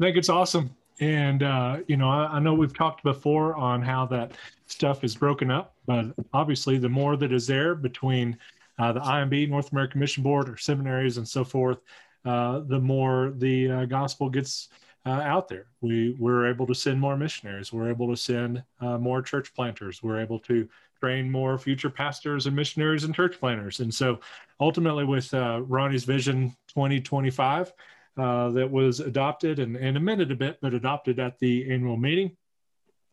I 0.00 0.04
think 0.04 0.16
it's 0.16 0.28
awesome. 0.28 0.74
And, 1.00 1.42
uh, 1.42 1.78
you 1.88 1.96
know, 1.96 2.10
I, 2.10 2.36
I, 2.36 2.38
know 2.40 2.52
we've 2.52 2.76
talked 2.76 3.02
before 3.02 3.56
on 3.56 3.80
how 3.80 4.04
that 4.06 4.32
stuff 4.66 5.02
is 5.02 5.16
broken 5.16 5.50
up, 5.50 5.74
but 5.86 6.06
obviously 6.34 6.76
the 6.76 6.90
more 6.90 7.16
that 7.16 7.32
is 7.32 7.46
there 7.46 7.74
between 7.74 8.36
uh, 8.78 8.92
the 8.92 9.00
IMB, 9.00 9.48
North 9.48 9.72
American 9.72 9.98
Mission 9.98 10.22
Board, 10.22 10.48
or 10.48 10.58
seminaries 10.58 11.16
and 11.16 11.26
so 11.26 11.42
forth, 11.42 11.78
uh, 12.26 12.60
the 12.60 12.78
more 12.78 13.32
the 13.36 13.70
uh, 13.70 13.84
gospel 13.86 14.28
gets 14.28 14.68
uh, 15.06 15.10
out 15.10 15.48
there. 15.48 15.66
We, 15.80 16.16
we're 16.18 16.46
able 16.46 16.66
to 16.66 16.74
send 16.74 17.00
more 17.00 17.16
missionaries. 17.16 17.72
We're 17.72 17.88
able 17.88 18.08
to 18.10 18.16
send 18.16 18.62
uh, 18.80 18.98
more 18.98 19.22
church 19.22 19.54
planters. 19.54 20.02
We're 20.02 20.20
able 20.20 20.38
to 20.40 20.68
train 21.00 21.30
more 21.30 21.56
future 21.56 21.88
pastors 21.88 22.46
and 22.46 22.54
missionaries 22.54 23.04
and 23.04 23.14
church 23.14 23.40
planters. 23.40 23.80
And 23.80 23.92
so 23.92 24.20
ultimately 24.60 25.04
with 25.04 25.32
Ronnie's 25.32 26.04
Vision 26.04 26.54
2025, 26.68 27.68
uh, 27.68 27.72
that 28.16 28.68
was 28.70 29.00
adopted 29.00 29.58
and, 29.58 29.76
and 29.76 29.96
amended 29.96 30.30
a 30.30 30.36
bit, 30.36 30.58
but 30.60 30.74
adopted 30.74 31.18
at 31.18 31.38
the 31.38 31.72
annual 31.72 31.96
meeting. 31.96 32.36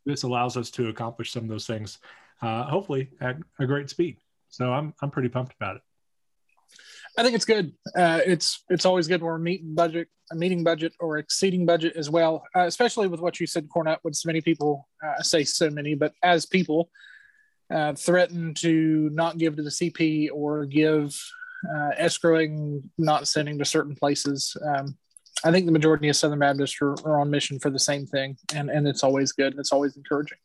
This 0.06 0.24
allows 0.24 0.58
us 0.58 0.72
to 0.72 0.90
accomplish 0.90 1.32
some 1.32 1.44
of 1.44 1.50
those 1.50 1.68
things, 1.68 2.00
uh, 2.42 2.64
hopefully 2.64 3.10
at 3.20 3.38
a 3.60 3.66
great 3.66 3.90
speed. 3.90 4.18
So 4.50 4.72
I'm 4.72 4.94
I'm 5.02 5.12
pretty 5.12 5.30
pumped 5.30 5.54
about 5.60 5.78
it. 5.78 5.82
I 7.18 7.24
think 7.24 7.36
it's 7.36 7.46
good. 7.46 7.74
Uh, 7.96 8.22
it's 8.26 8.64
it's 8.70 8.86
always 8.86 9.08
good 9.08 9.22
when 9.22 9.32
we're 9.32 9.40
meeting 9.40 9.74
budget, 9.74 10.08
meeting 10.34 10.64
budget 10.64 10.94
or 11.00 11.18
exceeding 11.18 11.66
budget 11.66 11.96
as 11.96 12.10
well. 12.10 12.44
Uh, 12.56 12.62
especially 12.62 13.08
with 13.08 13.20
what 13.20 13.40
you 13.40 13.48
said, 13.48 13.68
Cornett. 13.70 13.98
With 14.04 14.16
so 14.16 14.28
many 14.28 14.42
people, 14.42 14.88
uh, 15.04 15.22
say 15.24 15.44
so 15.44 15.70
many, 15.70 15.96
but 15.96 16.14
as 16.22 16.46
people 16.46 16.92
uh, 17.74 17.94
threaten 17.94 18.54
to 18.56 19.10
not 19.14 19.38
give 19.38 19.56
to 19.56 19.64
the 19.64 19.70
CP 19.70 20.30
or 20.32 20.66
give 20.66 21.20
uh, 21.70 21.92
escrowing, 22.00 22.84
not 22.98 23.28
sending 23.28 23.58
to 23.58 23.66
certain 23.66 23.96
places. 23.96 24.56
Um, 24.66 24.98
I 25.44 25.52
think 25.52 25.66
the 25.66 25.72
majority 25.72 26.10
of 26.10 26.16
Southern 26.16 26.40
Baptists 26.40 26.82
are, 26.82 26.96
are, 27.06 27.20
on 27.20 27.30
mission 27.30 27.60
for 27.60 27.70
the 27.70 27.80
same 27.80 28.06
thing, 28.06 28.38
and, 28.56 28.70
and 28.70 28.88
it's 28.88 29.04
always 29.04 29.32
good 29.32 29.54
and 29.54 29.60
it's 29.60 29.72
always 29.72 29.96
encouraging. 29.96 30.38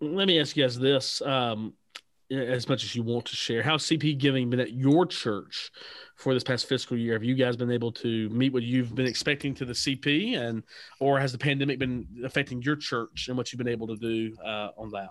Let 0.00 0.28
me 0.28 0.40
ask 0.40 0.56
you 0.56 0.62
guys 0.62 0.78
this: 0.78 1.20
um, 1.22 1.74
as 2.30 2.68
much 2.68 2.84
as 2.84 2.94
you 2.94 3.02
want 3.02 3.24
to 3.26 3.36
share, 3.36 3.62
how 3.62 3.76
CP 3.76 4.16
giving 4.16 4.48
been 4.48 4.60
at 4.60 4.72
your 4.72 5.06
church 5.06 5.70
for 6.16 6.32
this 6.32 6.44
past 6.44 6.68
fiscal 6.68 6.96
year? 6.96 7.14
Have 7.14 7.24
you 7.24 7.34
guys 7.34 7.56
been 7.56 7.70
able 7.70 7.92
to 7.92 8.28
meet 8.30 8.52
what 8.52 8.62
you've 8.62 8.94
been 8.94 9.06
expecting 9.06 9.54
to 9.54 9.64
the 9.64 9.72
CP, 9.72 10.36
and 10.36 10.62
or 11.00 11.18
has 11.18 11.32
the 11.32 11.38
pandemic 11.38 11.78
been 11.78 12.06
affecting 12.24 12.62
your 12.62 12.76
church 12.76 13.26
and 13.28 13.36
what 13.36 13.52
you've 13.52 13.58
been 13.58 13.68
able 13.68 13.88
to 13.88 13.96
do 13.96 14.36
uh, 14.44 14.68
on 14.78 14.90
that? 14.92 15.10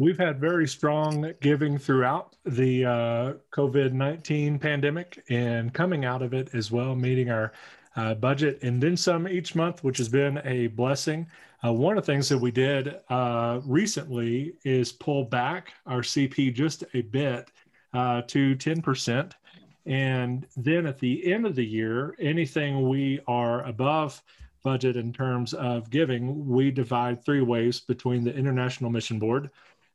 We've 0.00 0.16
had 0.16 0.40
very 0.40 0.66
strong 0.66 1.30
giving 1.42 1.76
throughout 1.76 2.34
the 2.46 2.86
uh, 2.86 3.32
COVID 3.52 3.92
19 3.92 4.58
pandemic 4.58 5.22
and 5.28 5.74
coming 5.74 6.06
out 6.06 6.22
of 6.22 6.32
it 6.32 6.54
as 6.54 6.70
well, 6.72 6.94
meeting 6.96 7.30
our 7.30 7.52
uh, 7.96 8.14
budget 8.14 8.60
and 8.62 8.82
then 8.82 8.96
some 8.96 9.28
each 9.28 9.54
month, 9.54 9.84
which 9.84 9.98
has 9.98 10.08
been 10.08 10.40
a 10.46 10.68
blessing. 10.68 11.26
Uh, 11.62 11.74
one 11.74 11.98
of 11.98 12.06
the 12.06 12.12
things 12.12 12.30
that 12.30 12.38
we 12.38 12.50
did 12.50 12.98
uh, 13.10 13.60
recently 13.66 14.54
is 14.64 14.90
pull 14.90 15.24
back 15.24 15.74
our 15.84 16.00
CP 16.00 16.54
just 16.54 16.82
a 16.94 17.02
bit 17.02 17.50
uh, 17.92 18.22
to 18.22 18.56
10%. 18.56 19.32
And 19.84 20.46
then 20.56 20.86
at 20.86 20.98
the 20.98 21.30
end 21.30 21.44
of 21.44 21.54
the 21.54 21.66
year, 21.66 22.16
anything 22.18 22.88
we 22.88 23.20
are 23.26 23.66
above 23.66 24.22
budget 24.62 24.96
in 24.96 25.12
terms 25.12 25.52
of 25.54 25.90
giving, 25.90 26.46
we 26.48 26.70
divide 26.70 27.22
three 27.22 27.42
ways 27.42 27.80
between 27.80 28.24
the 28.24 28.34
International 28.34 28.90
Mission 28.90 29.18
Board, 29.18 29.50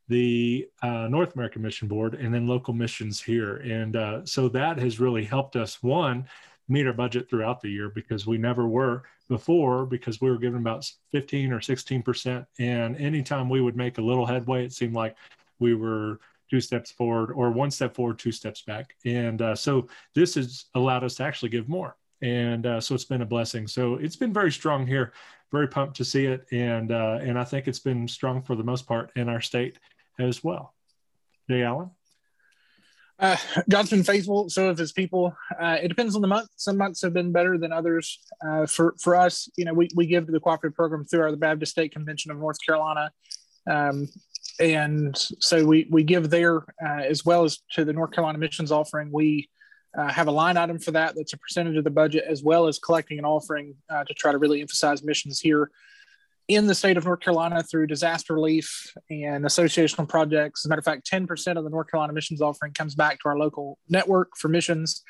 the 0.07 0.67
uh, 0.81 1.07
North 1.09 1.35
American 1.35 1.61
Mission 1.61 1.87
Board, 1.87 2.15
and 2.15 2.33
then 2.33 2.47
local 2.47 2.73
missions 2.73 3.21
here. 3.21 3.57
And 3.57 3.95
uh, 3.95 4.25
so 4.25 4.47
that 4.49 4.77
has 4.77 4.99
really 4.99 5.23
helped 5.23 5.55
us, 5.55 5.81
one, 5.81 6.27
meet 6.67 6.87
our 6.87 6.93
budget 6.93 7.29
throughout 7.29 7.61
the 7.61 7.69
year 7.69 7.89
because 7.89 8.25
we 8.25 8.37
never 8.37 8.67
were 8.67 9.03
before 9.29 9.85
because 9.85 10.21
we 10.21 10.29
were 10.29 10.37
given 10.37 10.59
about 10.59 10.89
15 11.11 11.51
or 11.51 11.61
16 11.61 12.01
percent. 12.01 12.45
And 12.59 12.95
anytime 12.97 13.49
we 13.49 13.61
would 13.61 13.75
make 13.75 13.97
a 13.97 14.01
little 14.01 14.25
headway 14.25 14.65
it 14.65 14.73
seemed 14.73 14.93
like 14.93 15.15
we 15.59 15.75
were 15.75 16.19
two 16.49 16.61
steps 16.61 16.91
forward 16.91 17.31
or 17.31 17.51
one 17.51 17.71
step 17.71 17.95
forward 17.95 18.19
two 18.19 18.31
steps 18.31 18.61
back. 18.61 18.95
And 19.05 19.41
uh, 19.41 19.55
so 19.55 19.87
this 20.13 20.35
has 20.35 20.65
allowed 20.75 21.03
us 21.03 21.15
to 21.15 21.23
actually 21.23 21.49
give 21.49 21.67
more. 21.67 21.95
And 22.21 22.65
uh, 22.65 22.81
so 22.81 22.95
it's 22.95 23.05
been 23.05 23.21
a 23.21 23.25
blessing. 23.25 23.67
So 23.67 23.95
it's 23.95 24.15
been 24.15 24.33
very 24.33 24.51
strong 24.51 24.85
here. 24.87 25.13
Very 25.51 25.67
pumped 25.67 25.97
to 25.97 26.05
see 26.05 26.25
it. 26.25 26.45
And 26.51 26.91
uh, 26.91 27.19
and 27.21 27.37
i 27.37 27.43
think 27.43 27.67
it's 27.67 27.79
been 27.79 28.07
strong 28.07 28.41
for 28.41 28.55
the 28.55 28.63
most 28.63 28.87
part 28.87 29.11
in 29.15 29.29
our 29.29 29.41
state 29.41 29.79
as 30.19 30.43
well 30.43 30.73
jay 31.49 31.63
allen 31.63 31.89
uh, 33.17 33.37
God's 33.69 33.89
been 33.89 34.03
faithful. 34.03 34.49
So 34.49 34.67
have 34.67 34.77
His 34.77 34.91
people. 34.91 35.35
Uh, 35.59 35.77
it 35.81 35.87
depends 35.87 36.15
on 36.15 36.21
the 36.21 36.27
month. 36.27 36.49
Some 36.57 36.77
months 36.77 37.01
have 37.01 37.13
been 37.13 37.31
better 37.31 37.57
than 37.57 37.71
others. 37.71 38.19
Uh, 38.45 38.65
for 38.65 38.95
for 38.99 39.15
us, 39.15 39.49
you 39.55 39.65
know, 39.65 39.73
we, 39.73 39.89
we 39.95 40.05
give 40.05 40.25
to 40.25 40.31
the 40.31 40.39
cooperative 40.39 40.75
program 40.75 41.05
through 41.05 41.21
our 41.21 41.31
the 41.31 41.37
Baptist 41.37 41.71
State 41.71 41.93
Convention 41.93 42.31
of 42.31 42.37
North 42.37 42.57
Carolina, 42.65 43.11
um, 43.69 44.09
and 44.59 45.17
so 45.39 45.65
we 45.65 45.87
we 45.89 46.03
give 46.03 46.29
there 46.29 46.57
uh, 46.85 47.03
as 47.07 47.23
well 47.23 47.45
as 47.45 47.59
to 47.71 47.85
the 47.85 47.93
North 47.93 48.11
Carolina 48.11 48.37
missions 48.37 48.71
offering. 48.71 49.09
We 49.13 49.49
uh, 49.97 50.11
have 50.11 50.27
a 50.27 50.31
line 50.31 50.57
item 50.57 50.77
for 50.77 50.91
that 50.91 51.15
that's 51.15 51.31
a 51.31 51.37
percentage 51.37 51.77
of 51.77 51.85
the 51.85 51.91
budget, 51.91 52.25
as 52.27 52.43
well 52.43 52.67
as 52.67 52.79
collecting 52.79 53.17
an 53.17 53.25
offering 53.25 53.75
uh, 53.89 54.03
to 54.03 54.13
try 54.13 54.33
to 54.33 54.37
really 54.37 54.59
emphasize 54.59 55.03
missions 55.03 55.39
here 55.39 55.71
in 56.47 56.67
the 56.67 56.75
state 56.75 56.97
of 56.97 57.05
North 57.05 57.21
Carolina 57.21 57.63
through 57.63 57.87
disaster 57.87 58.33
relief 58.33 58.93
and 59.09 59.45
associational 59.45 60.07
projects. 60.07 60.61
As 60.61 60.65
a 60.65 60.69
matter 60.69 60.79
of 60.79 60.85
fact, 60.85 61.09
10% 61.11 61.57
of 61.57 61.63
the 61.63 61.69
North 61.69 61.89
Carolina 61.89 62.13
missions 62.13 62.41
offering 62.41 62.73
comes 62.73 62.93
back 62.93 63.19
to 63.21 63.29
our 63.29 63.37
local 63.37 63.79
network 63.89 64.37
for 64.37 64.47
missions. 64.47 65.03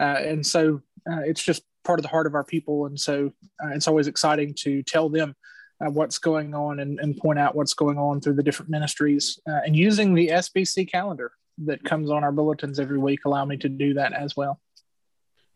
Uh, 0.00 0.16
and 0.24 0.46
so 0.46 0.80
uh, 1.10 1.20
it's 1.20 1.42
just 1.42 1.62
part 1.84 1.98
of 1.98 2.02
the 2.02 2.08
heart 2.08 2.26
of 2.26 2.34
our 2.34 2.44
people. 2.44 2.86
And 2.86 2.98
so 2.98 3.32
uh, 3.62 3.68
it's 3.68 3.88
always 3.88 4.06
exciting 4.06 4.54
to 4.60 4.82
tell 4.82 5.08
them 5.08 5.34
uh, 5.80 5.90
what's 5.90 6.18
going 6.18 6.54
on 6.54 6.80
and, 6.80 6.98
and, 6.98 7.16
point 7.16 7.38
out 7.38 7.54
what's 7.54 7.74
going 7.74 7.98
on 7.98 8.20
through 8.20 8.34
the 8.34 8.42
different 8.42 8.70
ministries. 8.70 9.38
Uh, 9.48 9.60
and 9.64 9.76
using 9.76 10.12
the 10.14 10.28
SBC 10.28 10.90
calendar 10.90 11.32
that 11.66 11.84
comes 11.84 12.10
on 12.10 12.24
our 12.24 12.32
bulletins 12.32 12.80
every 12.80 12.98
week 12.98 13.24
allow 13.24 13.44
me 13.44 13.56
to 13.58 13.68
do 13.68 13.94
that 13.94 14.12
as 14.12 14.36
well. 14.36 14.60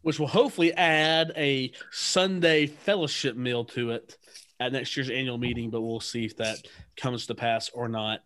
Which 0.03 0.21
will 0.21 0.29
hopefully 0.29 0.73
add 0.75 1.33
a 1.37 1.73
Sunday 1.91 2.67
fellowship 2.67 3.37
meal 3.37 3.65
to 3.67 3.91
it 3.91 4.17
at 4.67 4.73
next 4.73 4.97
year's 4.97 5.11
annual 5.11 5.39
meeting, 5.39 5.71
but 5.71 5.81
we'll 5.81 6.01
see 6.01 6.25
if 6.25 6.37
that 6.37 6.59
comes 6.97 7.27
to 7.27 7.35
pass 7.35 7.71
or 7.71 7.89
not. 7.89 8.21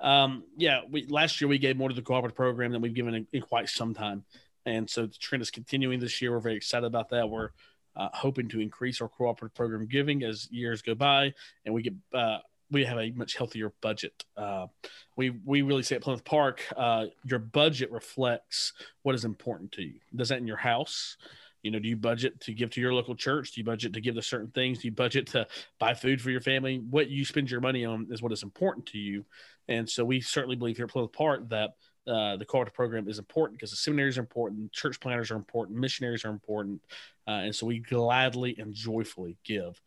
Um, 0.00 0.44
yeah, 0.56 0.80
we, 0.88 1.06
last 1.06 1.40
year 1.40 1.48
we 1.48 1.58
gave 1.58 1.76
more 1.76 1.88
to 1.88 1.94
the 1.94 2.02
cooperative 2.02 2.36
program 2.36 2.72
than 2.72 2.80
we've 2.80 2.94
given 2.94 3.14
in, 3.14 3.26
in, 3.32 3.42
quite 3.42 3.68
some 3.68 3.92
time, 3.92 4.24
and 4.64 4.88
so 4.88 5.06
the 5.06 5.16
trend 5.18 5.42
is 5.42 5.50
continuing 5.50 6.00
this 6.00 6.22
year. 6.22 6.32
We're 6.32 6.40
very 6.40 6.56
excited 6.56 6.86
about 6.86 7.10
that. 7.10 7.28
We're 7.28 7.50
uh, 7.96 8.08
hoping 8.12 8.48
to 8.48 8.60
increase 8.60 9.00
our 9.00 9.08
cooperative 9.08 9.54
program 9.54 9.86
giving 9.86 10.22
as 10.22 10.48
years 10.50 10.80
go 10.80 10.94
by, 10.94 11.34
and 11.64 11.74
we 11.74 11.82
get 11.82 11.94
uh, 12.14 12.38
we 12.70 12.84
have 12.84 12.98
a 12.98 13.10
much 13.10 13.36
healthier 13.36 13.72
budget. 13.80 14.24
Uh, 14.36 14.68
we 15.16 15.30
we 15.44 15.62
really 15.62 15.82
say 15.82 15.96
at 15.96 16.02
Plymouth 16.02 16.24
Park, 16.24 16.62
uh, 16.76 17.06
your 17.24 17.38
budget 17.40 17.90
reflects 17.90 18.72
what 19.02 19.14
is 19.14 19.24
important 19.24 19.72
to 19.72 19.82
you. 19.82 20.00
Does 20.14 20.28
that 20.30 20.38
in 20.38 20.46
your 20.46 20.56
house? 20.56 21.16
You 21.62 21.70
know, 21.70 21.78
do 21.78 21.88
you 21.88 21.96
budget 21.96 22.40
to 22.42 22.54
give 22.54 22.70
to 22.70 22.80
your 22.80 22.94
local 22.94 23.14
church? 23.14 23.52
Do 23.52 23.60
you 23.60 23.64
budget 23.64 23.92
to 23.94 24.00
give 24.00 24.14
to 24.14 24.22
certain 24.22 24.48
things? 24.48 24.78
Do 24.78 24.88
you 24.88 24.92
budget 24.92 25.28
to 25.28 25.46
buy 25.78 25.94
food 25.94 26.20
for 26.20 26.30
your 26.30 26.40
family? 26.40 26.78
What 26.78 27.10
you 27.10 27.24
spend 27.24 27.50
your 27.50 27.60
money 27.60 27.84
on 27.84 28.08
is 28.10 28.22
what 28.22 28.32
is 28.32 28.42
important 28.42 28.86
to 28.86 28.98
you. 28.98 29.24
And 29.68 29.88
so 29.88 30.04
we 30.04 30.20
certainly 30.20 30.56
believe 30.56 30.76
here 30.76 30.86
at 30.86 30.90
Plymouth 30.90 31.12
Park 31.12 31.48
that 31.50 31.70
uh, 32.06 32.36
the 32.36 32.44
cooperative 32.44 32.74
program 32.74 33.08
is 33.08 33.18
important 33.18 33.58
because 33.58 33.70
the 33.70 33.76
seminaries 33.76 34.16
are 34.16 34.22
important, 34.22 34.72
church 34.72 34.98
planners 35.00 35.30
are 35.30 35.36
important, 35.36 35.78
missionaries 35.78 36.24
are 36.24 36.30
important. 36.30 36.80
Uh, 37.28 37.42
and 37.42 37.54
so 37.54 37.66
we 37.66 37.78
gladly 37.78 38.56
and 38.58 38.74
joyfully 38.74 39.36
give 39.44 39.80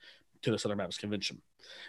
to 0.44 0.52
the 0.52 0.60
Southern 0.60 0.78
Baptist 0.78 1.00
Convention. 1.00 1.42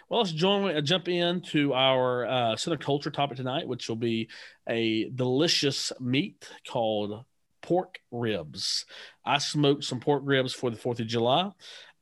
Well, 0.09 0.21
let's 0.21 0.31
join, 0.31 0.75
uh, 0.75 0.81
jump 0.81 1.07
into 1.07 1.73
our 1.73 2.25
uh, 2.25 2.55
Southern 2.55 2.79
culture 2.79 3.11
topic 3.11 3.37
tonight, 3.37 3.67
which 3.67 3.87
will 3.87 3.95
be 3.95 4.29
a 4.67 5.09
delicious 5.09 5.91
meat 5.99 6.49
called 6.67 7.23
pork 7.61 7.99
ribs. 8.11 8.85
I 9.25 9.39
smoked 9.39 9.83
some 9.83 9.99
pork 9.99 10.21
ribs 10.25 10.53
for 10.53 10.69
the 10.69 10.77
4th 10.77 10.99
of 10.99 11.07
July. 11.07 11.51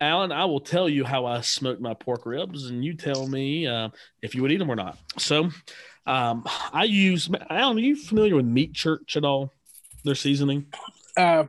Alan, 0.02 0.32
I 0.32 0.46
will 0.46 0.60
tell 0.60 0.90
you 0.90 1.06
how 1.06 1.26
I 1.26 1.42
smoked 1.42 1.82
my 1.82 1.94
pork 1.94 2.26
ribs, 2.26 2.66
and 2.66 2.84
you 2.84 2.94
tell 2.96 3.28
me 3.28 3.66
uh, 3.66 3.90
if 4.22 4.36
you 4.36 4.42
would 4.42 4.52
eat 4.52 4.58
them 4.58 4.70
or 4.70 4.76
not. 4.76 4.98
So, 5.18 5.50
um, 6.06 6.44
I 6.74 6.84
use 6.84 7.30
Alan. 7.50 7.78
Are 7.78 7.80
you 7.80 7.96
familiar 7.96 8.36
with 8.36 8.46
Meat 8.46 8.74
Church 8.74 9.16
at 9.16 9.24
all? 9.24 9.54
Their 10.04 10.16
seasoning. 10.16 10.66
Uh, 11.16 11.46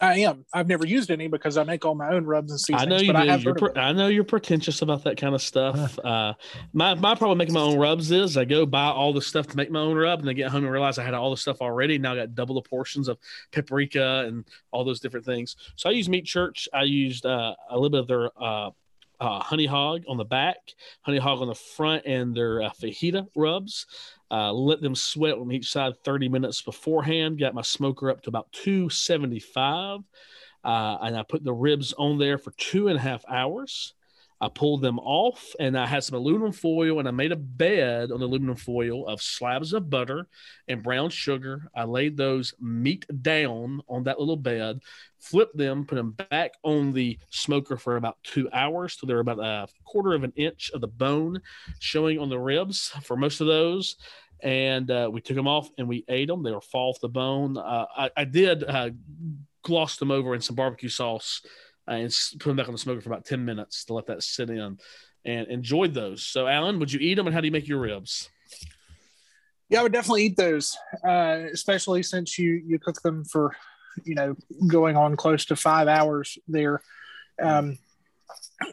I 0.00 0.18
am. 0.20 0.44
I've 0.52 0.66
never 0.66 0.86
used 0.86 1.10
any 1.10 1.28
because 1.28 1.56
I 1.56 1.62
make 1.64 1.84
all 1.84 1.94
my 1.94 2.12
own 2.12 2.24
rubs 2.24 2.50
and 2.50 2.60
seasonings. 2.60 2.82
I 2.82 2.88
know 2.88 2.96
you 2.96 3.12
do. 3.12 3.32
I, 3.32 3.36
you're 3.36 3.54
pre- 3.54 3.80
I 3.80 3.92
know 3.92 4.08
you're 4.08 4.24
pretentious 4.24 4.82
about 4.82 5.04
that 5.04 5.16
kind 5.16 5.34
of 5.34 5.40
stuff. 5.40 5.98
uh, 6.04 6.34
my 6.72 6.94
my 6.94 7.14
problem 7.14 7.38
making 7.38 7.54
my 7.54 7.60
own 7.60 7.78
rubs 7.78 8.10
is 8.10 8.36
I 8.36 8.44
go 8.44 8.66
buy 8.66 8.86
all 8.86 9.12
the 9.12 9.22
stuff 9.22 9.46
to 9.48 9.56
make 9.56 9.70
my 9.70 9.80
own 9.80 9.96
rub, 9.96 10.18
and 10.18 10.28
then 10.28 10.34
get 10.34 10.50
home 10.50 10.64
and 10.64 10.72
realize 10.72 10.98
I 10.98 11.04
had 11.04 11.14
all 11.14 11.30
the 11.30 11.36
stuff 11.36 11.60
already. 11.60 11.98
Now 11.98 12.12
I 12.12 12.16
got 12.16 12.34
double 12.34 12.56
the 12.56 12.62
portions 12.62 13.08
of 13.08 13.18
paprika 13.52 14.24
and 14.26 14.44
all 14.72 14.84
those 14.84 15.00
different 15.00 15.24
things. 15.24 15.56
So 15.76 15.88
I 15.88 15.92
use 15.92 16.08
Meat 16.08 16.24
Church. 16.24 16.68
I 16.72 16.82
used 16.82 17.24
uh, 17.24 17.54
a 17.70 17.74
little 17.74 17.90
bit 17.90 18.00
of 18.00 18.08
their 18.08 18.30
uh, 18.42 18.70
uh, 19.20 19.40
honey 19.40 19.66
hog 19.66 20.02
on 20.08 20.16
the 20.16 20.24
back, 20.24 20.56
honey 21.02 21.18
hog 21.18 21.40
on 21.40 21.48
the 21.48 21.54
front, 21.54 22.04
and 22.06 22.34
their 22.34 22.62
uh, 22.62 22.70
fajita 22.70 23.26
rubs. 23.34 23.86
Uh, 24.30 24.52
let 24.52 24.80
them 24.80 24.94
sweat 24.94 25.34
on 25.34 25.52
each 25.52 25.70
side 25.70 25.94
30 26.04 26.28
minutes 26.28 26.62
beforehand. 26.62 27.38
Got 27.38 27.54
my 27.54 27.62
smoker 27.62 28.10
up 28.10 28.22
to 28.22 28.28
about 28.28 28.50
275. 28.52 30.00
Uh, 30.64 30.98
and 31.02 31.16
I 31.16 31.22
put 31.22 31.44
the 31.44 31.52
ribs 31.52 31.92
on 31.92 32.18
there 32.18 32.38
for 32.38 32.50
two 32.52 32.88
and 32.88 32.96
a 32.96 33.00
half 33.00 33.24
hours. 33.28 33.94
I 34.40 34.48
pulled 34.48 34.82
them 34.82 34.98
off 34.98 35.54
and 35.60 35.78
I 35.78 35.86
had 35.86 36.04
some 36.04 36.18
aluminum 36.18 36.52
foil 36.52 36.98
and 36.98 37.08
I 37.08 37.12
made 37.12 37.32
a 37.32 37.36
bed 37.36 38.10
on 38.10 38.20
the 38.20 38.26
aluminum 38.26 38.56
foil 38.56 39.06
of 39.06 39.22
slabs 39.22 39.72
of 39.72 39.88
butter 39.88 40.26
and 40.68 40.82
brown 40.82 41.10
sugar. 41.10 41.70
I 41.74 41.84
laid 41.84 42.16
those 42.16 42.52
meat 42.60 43.06
down 43.22 43.80
on 43.88 44.04
that 44.04 44.18
little 44.18 44.36
bed, 44.36 44.80
flipped 45.20 45.56
them, 45.56 45.86
put 45.86 45.94
them 45.94 46.16
back 46.30 46.52
on 46.62 46.92
the 46.92 47.18
smoker 47.30 47.76
for 47.76 47.96
about 47.96 48.18
two 48.24 48.48
hours 48.52 48.96
till 48.96 49.06
they're 49.06 49.20
about 49.20 49.38
a 49.38 49.68
quarter 49.84 50.14
of 50.14 50.24
an 50.24 50.32
inch 50.36 50.70
of 50.74 50.80
the 50.80 50.88
bone 50.88 51.40
showing 51.78 52.18
on 52.18 52.28
the 52.28 52.38
ribs 52.38 52.92
for 53.02 53.16
most 53.16 53.40
of 53.40 53.46
those. 53.46 53.96
And 54.42 54.90
uh, 54.90 55.08
we 55.12 55.20
took 55.20 55.36
them 55.36 55.48
off 55.48 55.70
and 55.78 55.88
we 55.88 56.04
ate 56.08 56.28
them. 56.28 56.42
They 56.42 56.52
were 56.52 56.60
fall 56.60 56.90
off 56.90 57.00
the 57.00 57.08
bone. 57.08 57.56
Uh, 57.56 57.86
I, 57.96 58.10
I, 58.16 58.24
did 58.24 58.64
uh, 58.64 58.90
gloss 59.62 59.96
them 59.96 60.10
over 60.10 60.34
in 60.34 60.42
some 60.42 60.56
barbecue 60.56 60.90
sauce 60.90 61.40
uh, 61.88 61.92
and 61.92 62.12
put 62.38 62.50
them 62.50 62.56
back 62.56 62.68
on 62.68 62.74
the 62.74 62.78
smoker 62.78 63.00
for 63.00 63.10
about 63.10 63.24
10 63.24 63.44
minutes 63.44 63.84
to 63.86 63.94
let 63.94 64.06
that 64.06 64.22
sit 64.22 64.50
in 64.50 64.78
and 65.24 65.48
enjoyed 65.48 65.94
those. 65.94 66.22
So, 66.24 66.46
Alan, 66.46 66.78
would 66.78 66.92
you 66.92 67.00
eat 67.00 67.14
them 67.14 67.26
and 67.26 67.34
how 67.34 67.40
do 67.40 67.46
you 67.46 67.52
make 67.52 67.68
your 67.68 67.80
ribs? 67.80 68.30
Yeah, 69.68 69.80
I 69.80 69.82
would 69.82 69.92
definitely 69.92 70.24
eat 70.24 70.36
those, 70.36 70.76
uh, 71.06 71.40
especially 71.52 72.02
since 72.02 72.38
you 72.38 72.62
you 72.66 72.78
cook 72.78 73.00
them 73.02 73.24
for, 73.24 73.56
you 74.04 74.14
know, 74.14 74.36
going 74.68 74.96
on 74.96 75.16
close 75.16 75.46
to 75.46 75.56
five 75.56 75.88
hours 75.88 76.38
there. 76.46 76.82
Um, 77.42 77.78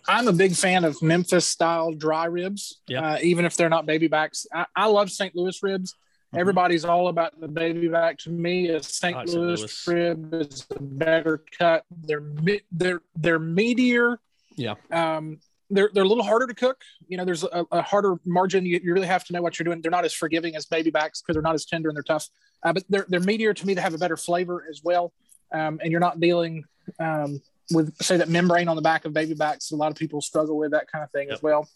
I'm 0.08 0.28
a 0.28 0.34
big 0.34 0.54
fan 0.54 0.84
of 0.84 1.02
Memphis 1.02 1.48
style 1.48 1.94
dry 1.94 2.26
ribs, 2.26 2.82
uh, 2.96 3.18
even 3.22 3.46
if 3.46 3.56
they're 3.56 3.70
not 3.70 3.86
baby 3.86 4.08
backs. 4.08 4.46
I, 4.54 4.66
I 4.76 4.86
love 4.88 5.10
St. 5.10 5.36
Louis 5.36 5.62
ribs. 5.64 5.96
Everybody's 6.34 6.86
all 6.86 7.10
about 7.10 7.40
the 7.40 7.48
baby 7.48 7.88
back. 7.88 8.18
To 8.20 8.30
me, 8.30 8.70
a 8.70 8.82
St. 8.82 9.16
I 9.16 9.20
like 9.20 9.28
St. 9.28 9.42
Louis, 9.42 9.60
Louis. 9.60 9.88
rib 9.88 10.34
is 10.34 10.66
a 10.72 10.82
better 10.82 11.44
cut. 11.58 11.84
They're 12.04 12.24
they're 12.72 13.02
they're 13.16 13.40
meatier. 13.40 14.18
Yeah. 14.56 14.76
Um, 14.92 15.40
they're 15.70 15.90
they're 15.94 16.04
a 16.04 16.08
little 16.08 16.24
harder 16.24 16.48
to 16.48 16.54
cook. 16.54 16.82
You 17.08 17.18
know, 17.18 17.26
there's 17.26 17.44
a, 17.44 17.66
a 17.72 17.82
harder 17.82 18.16
margin. 18.26 18.66
You, 18.66 18.80
you 18.84 18.94
really 18.94 19.08
have 19.08 19.24
to 19.26 19.34
know 19.34 19.42
what 19.42 19.60
you're 19.60 19.66
doing. 19.66 19.82
They're 19.82 19.92
not 19.92 20.06
as 20.06 20.14
forgiving 20.14 20.56
as 20.56 20.66
baby 20.66 20.90
backs 20.90 21.22
because 21.22 21.36
they're 21.36 21.42
not 21.44 21.56
as 21.56 21.66
tender 21.66 21.90
and 21.90 21.96
they're 21.96 22.04
tough. 22.04 22.28
Uh, 22.64 22.74
but 22.74 22.84
they're 22.90 23.06
they're 23.10 23.20
meatier 23.22 23.56
to 23.56 23.68
me. 23.68 23.74
They 23.74 23.82
have 23.82 23.94
a 23.94 23.98
better 23.98 24.18
flavor 24.18 24.66
as 24.70 24.82
well. 24.84 25.12
Um, 25.54 25.80
and 25.84 25.92
you're 25.92 26.00
not 26.00 26.20
dealing 26.22 26.64
um, 27.00 27.42
with 27.72 27.94
say 28.02 28.16
that 28.18 28.30
membrane 28.30 28.68
on 28.70 28.76
the 28.78 28.82
back 28.82 29.04
of 29.06 29.14
baby 29.14 29.34
backs. 29.34 29.72
A 29.72 29.76
lot 29.76 29.92
of 29.92 29.98
people 29.98 30.22
struggle 30.22 30.58
with 30.58 30.72
that 30.72 30.90
kind 30.90 31.04
of 31.04 31.12
thing 31.12 31.28
Yep. 31.28 31.38
as 31.38 31.44
well. 31.44 31.68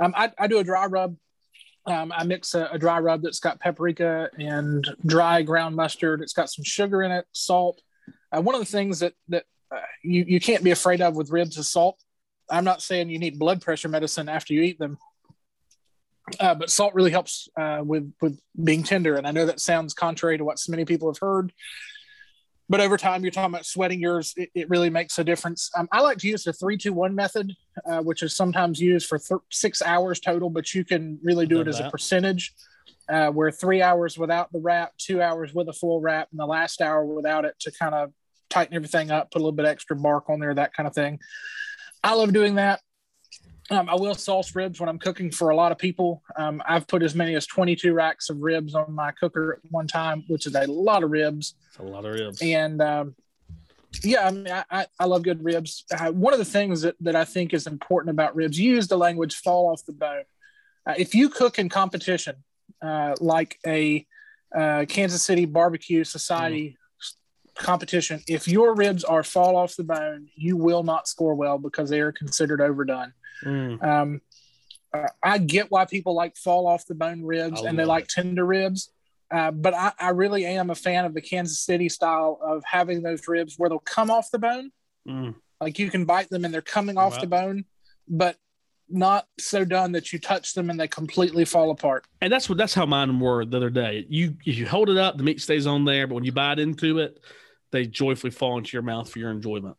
Um, 0.00 0.14
I, 0.16 0.30
I 0.38 0.46
do 0.46 0.58
a 0.58 0.64
dry 0.64 0.86
rub. 0.86 1.16
Um, 1.88 2.12
I 2.14 2.24
mix 2.24 2.54
a, 2.54 2.68
a 2.72 2.78
dry 2.78 2.98
rub 2.98 3.22
that's 3.22 3.40
got 3.40 3.60
paprika 3.60 4.30
and 4.38 4.86
dry 5.06 5.42
ground 5.42 5.74
mustard. 5.74 6.20
It's 6.20 6.32
got 6.32 6.50
some 6.50 6.64
sugar 6.64 7.02
in 7.02 7.10
it, 7.10 7.26
salt. 7.32 7.80
Uh, 8.30 8.42
one 8.42 8.54
of 8.54 8.60
the 8.60 8.66
things 8.66 9.00
that 9.00 9.14
that 9.28 9.44
uh, 9.74 9.80
you 10.02 10.24
you 10.26 10.40
can't 10.40 10.64
be 10.64 10.70
afraid 10.70 11.00
of 11.00 11.16
with 11.16 11.30
ribs 11.30 11.56
is 11.56 11.68
salt. 11.70 11.98
I'm 12.50 12.64
not 12.64 12.82
saying 12.82 13.10
you 13.10 13.18
need 13.18 13.38
blood 13.38 13.60
pressure 13.60 13.88
medicine 13.88 14.28
after 14.28 14.54
you 14.54 14.62
eat 14.62 14.78
them, 14.78 14.98
uh, 16.40 16.54
but 16.54 16.70
salt 16.70 16.94
really 16.94 17.10
helps 17.10 17.48
uh, 17.58 17.82
with 17.84 18.12
with 18.20 18.38
being 18.62 18.82
tender. 18.82 19.16
And 19.16 19.26
I 19.26 19.30
know 19.30 19.46
that 19.46 19.60
sounds 19.60 19.94
contrary 19.94 20.38
to 20.38 20.44
what 20.44 20.58
so 20.58 20.70
many 20.70 20.84
people 20.84 21.08
have 21.08 21.18
heard, 21.18 21.52
but 22.68 22.80
over 22.80 22.96
time 22.96 23.22
you're 23.22 23.30
talking 23.30 23.52
about 23.52 23.66
sweating 23.66 24.00
yours. 24.00 24.34
It, 24.36 24.50
it 24.54 24.70
really 24.70 24.90
makes 24.90 25.18
a 25.18 25.24
difference. 25.24 25.70
Um, 25.76 25.88
I 25.92 26.00
like 26.00 26.18
to 26.18 26.28
use 26.28 26.44
the 26.44 26.52
three 26.52 26.76
two 26.76 26.92
one 26.92 27.14
method, 27.14 27.52
uh, 27.86 28.00
which 28.00 28.22
is 28.22 28.34
sometimes 28.36 28.80
used 28.80 29.08
for 29.08 29.18
th- 29.18 29.40
six 29.50 29.82
hours 29.82 30.20
total, 30.20 30.50
but 30.50 30.74
you 30.74 30.84
can 30.84 31.18
really 31.22 31.46
do 31.46 31.60
it 31.60 31.68
as 31.68 31.80
a 31.80 31.90
percentage. 31.90 32.54
Uh, 33.08 33.30
where 33.30 33.50
three 33.50 33.80
hours 33.80 34.18
without 34.18 34.52
the 34.52 34.58
wrap, 34.58 34.92
two 34.98 35.22
hours 35.22 35.54
with 35.54 35.66
a 35.70 35.72
full 35.72 35.98
wrap, 35.98 36.28
and 36.30 36.38
the 36.38 36.44
last 36.44 36.82
hour 36.82 37.06
without 37.06 37.46
it 37.46 37.54
to 37.58 37.72
kind 37.72 37.94
of 37.94 38.12
tighten 38.50 38.74
everything 38.74 39.10
up, 39.10 39.30
put 39.30 39.38
a 39.38 39.42
little 39.42 39.52
bit 39.52 39.64
extra 39.64 39.96
bark 39.96 40.28
on 40.28 40.40
there, 40.40 40.54
that 40.54 40.74
kind 40.74 40.86
of 40.86 40.94
thing. 40.94 41.18
I 42.04 42.12
love 42.14 42.34
doing 42.34 42.56
that. 42.56 42.80
Um, 43.70 43.88
I 43.88 43.94
will 43.94 44.14
sauce 44.14 44.54
ribs 44.54 44.80
when 44.80 44.88
I'm 44.88 44.98
cooking 44.98 45.30
for 45.30 45.50
a 45.50 45.56
lot 45.56 45.72
of 45.72 45.78
people. 45.78 46.22
Um, 46.36 46.62
I've 46.66 46.86
put 46.86 47.02
as 47.02 47.14
many 47.14 47.34
as 47.34 47.46
22 47.46 47.92
racks 47.92 48.30
of 48.30 48.40
ribs 48.40 48.74
on 48.74 48.92
my 48.94 49.12
cooker 49.12 49.60
at 49.62 49.70
one 49.70 49.86
time, 49.86 50.24
which 50.28 50.46
is 50.46 50.54
a 50.54 50.66
lot 50.66 51.02
of 51.02 51.10
ribs. 51.10 51.54
It's 51.68 51.78
a 51.78 51.82
lot 51.82 52.06
of 52.06 52.14
ribs. 52.14 52.40
And 52.40 52.80
um, 52.80 53.14
yeah, 54.02 54.26
I 54.26 54.30
mean, 54.30 54.48
I, 54.70 54.86
I, 54.98 55.04
love 55.04 55.22
good 55.22 55.44
ribs. 55.44 55.84
Uh, 55.92 56.12
one 56.12 56.32
of 56.32 56.38
the 56.38 56.44
things 56.44 56.82
that, 56.82 56.96
that 57.00 57.16
I 57.16 57.24
think 57.24 57.52
is 57.52 57.66
important 57.66 58.10
about 58.10 58.34
ribs, 58.34 58.58
you 58.58 58.72
use 58.72 58.88
the 58.88 58.98
language 58.98 59.36
fall 59.36 59.70
off 59.70 59.84
the 59.84 59.92
bone. 59.92 60.24
Uh, 60.86 60.94
if 60.96 61.14
you 61.14 61.28
cook 61.28 61.58
in 61.58 61.68
competition, 61.68 62.36
uh, 62.80 63.14
like 63.20 63.58
a 63.66 64.06
uh, 64.56 64.86
Kansas 64.88 65.22
City 65.22 65.44
Barbecue 65.44 66.04
Society 66.04 66.78
competition, 67.54 68.22
if 68.28 68.46
your 68.48 68.74
ribs 68.74 69.04
are 69.04 69.22
fall 69.22 69.56
off 69.56 69.76
the 69.76 69.84
bone, 69.84 70.28
you 70.36 70.56
will 70.56 70.82
not 70.82 71.08
score 71.08 71.34
well 71.34 71.58
because 71.58 71.90
they 71.90 72.00
are 72.00 72.12
considered 72.12 72.60
overdone. 72.60 73.12
Mm. 73.44 73.82
Um, 73.82 74.20
I 75.22 75.38
get 75.38 75.70
why 75.70 75.84
people 75.84 76.14
like 76.14 76.36
fall 76.36 76.66
off 76.66 76.86
the 76.86 76.94
bone 76.94 77.22
ribs 77.22 77.62
I 77.62 77.68
and 77.68 77.78
they 77.78 77.84
like 77.84 78.04
it. 78.04 78.10
tender 78.10 78.44
ribs. 78.44 78.90
Uh, 79.30 79.50
but 79.50 79.74
I, 79.74 79.92
I 79.98 80.08
really 80.10 80.46
am 80.46 80.70
a 80.70 80.74
fan 80.74 81.04
of 81.04 81.12
the 81.12 81.20
Kansas 81.20 81.60
City 81.60 81.88
style 81.88 82.38
of 82.42 82.62
having 82.64 83.02
those 83.02 83.28
ribs 83.28 83.56
where 83.58 83.68
they'll 83.68 83.78
come 83.80 84.10
off 84.10 84.30
the 84.30 84.38
bone. 84.38 84.70
Mm. 85.06 85.34
Like 85.60 85.78
you 85.78 85.90
can 85.90 86.04
bite 86.06 86.30
them 86.30 86.44
and 86.44 86.54
they're 86.54 86.62
coming 86.62 86.96
off 86.96 87.20
the 87.20 87.26
bone, 87.26 87.64
but 88.08 88.36
not 88.88 89.26
so 89.38 89.64
done 89.64 89.92
that 89.92 90.12
you 90.12 90.18
touch 90.18 90.54
them 90.54 90.70
and 90.70 90.80
they 90.80 90.88
completely 90.88 91.44
fall 91.44 91.70
apart. 91.70 92.06
And 92.22 92.32
that's 92.32 92.48
what 92.48 92.56
that's 92.56 92.74
how 92.74 92.86
mine 92.86 93.20
were 93.20 93.44
the 93.44 93.56
other 93.56 93.70
day. 93.70 94.06
You 94.08 94.36
you 94.44 94.66
hold 94.66 94.88
it 94.88 94.96
up, 94.96 95.18
the 95.18 95.24
meat 95.24 95.40
stays 95.40 95.66
on 95.66 95.84
there, 95.84 96.06
but 96.06 96.14
when 96.14 96.24
you 96.24 96.32
bite 96.32 96.58
into 96.58 96.98
it, 96.98 97.18
they 97.70 97.86
joyfully 97.86 98.30
fall 98.30 98.56
into 98.56 98.74
your 98.74 98.82
mouth 98.82 99.10
for 99.10 99.18
your 99.18 99.30
enjoyment. 99.30 99.76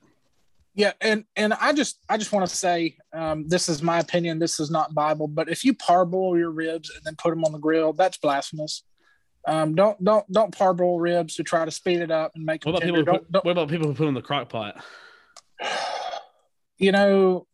Yeah, 0.80 0.94
and 1.02 1.26
and 1.36 1.54
I 1.56 1.74
just 1.74 2.00
I 2.08 2.16
just 2.16 2.32
want 2.32 2.50
to 2.50 2.56
say 2.56 2.96
um, 3.12 3.50
this 3.50 3.68
is 3.68 3.84
my 3.84 4.00
opinion. 4.00 4.40
This 4.40 4.62
is 4.62 4.72
not 4.72 4.96
Bible, 4.96 5.28
but 5.28 5.50
if 5.50 5.66
you 5.66 5.74
parboil 5.74 6.38
your 6.38 6.52
ribs 6.52 6.90
and 6.96 7.04
then 7.04 7.18
put 7.18 7.32
them 7.32 7.44
on 7.44 7.52
the 7.52 7.58
grill, 7.58 7.92
that's 7.92 8.18
blasphemous. 8.18 8.84
Um, 9.46 9.76
don't 9.76 10.02
don't 10.02 10.26
don't 10.32 10.58
parboil 10.58 10.98
ribs 10.98 11.36
to 11.36 11.44
try 11.44 11.66
to 11.66 11.72
speed 11.72 12.00
it 12.00 12.12
up 12.12 12.32
and 12.34 12.46
make 12.46 12.64
What 12.64 12.72
about 12.72 12.84
people? 12.84 12.96
Who 12.96 13.04
Don't, 13.04 13.18
put, 13.18 13.32
don't, 13.34 13.46
what 13.46 13.52
about 13.52 13.68
people 13.68 13.88
who 13.88 13.94
put 13.94 14.06
them 14.06 14.08
in 14.08 14.14
the 14.14 14.22
crock 14.22 14.48
pot? 14.48 14.82
you 16.78 16.94
know, 16.94 17.46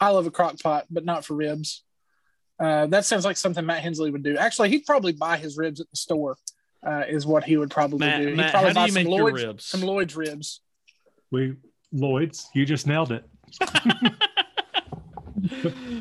I 0.00 0.10
love 0.10 0.28
a 0.28 0.30
crock 0.30 0.60
pot, 0.60 0.86
but 0.88 1.04
not 1.04 1.24
for 1.24 1.34
ribs. 1.34 1.82
Uh, 2.60 2.86
that 2.86 3.04
sounds 3.04 3.24
like 3.24 3.36
something 3.36 3.66
Matt 3.66 3.82
Hensley 3.82 4.12
would 4.12 4.22
do. 4.22 4.36
Actually, 4.36 4.70
he'd 4.70 4.86
probably 4.86 5.12
buy 5.12 5.38
his 5.38 5.58
ribs 5.58 5.80
at 5.80 5.90
the 5.90 5.96
store. 5.96 6.36
Uh, 6.86 7.02
is 7.08 7.26
what 7.26 7.42
he 7.42 7.56
would 7.56 7.72
probably 7.72 7.98
Matt, 7.98 8.20
do. 8.20 8.28
He'd 8.28 8.36
Matt 8.36 8.52
probably 8.52 8.68
how 8.68 8.74
do 8.74 8.74
buy 8.76 8.86
you 8.86 8.92
some 8.92 9.02
make 9.02 9.12
your 9.12 9.24
Lloyd's, 9.24 9.44
ribs? 9.44 9.64
some 9.66 9.80
Lloyd's 9.80 10.14
ribs. 10.16 10.60
We 11.32 11.56
Lloyd's, 12.00 12.48
you 12.54 12.64
just 12.66 12.86
nailed 12.86 13.12
it. 13.12 13.24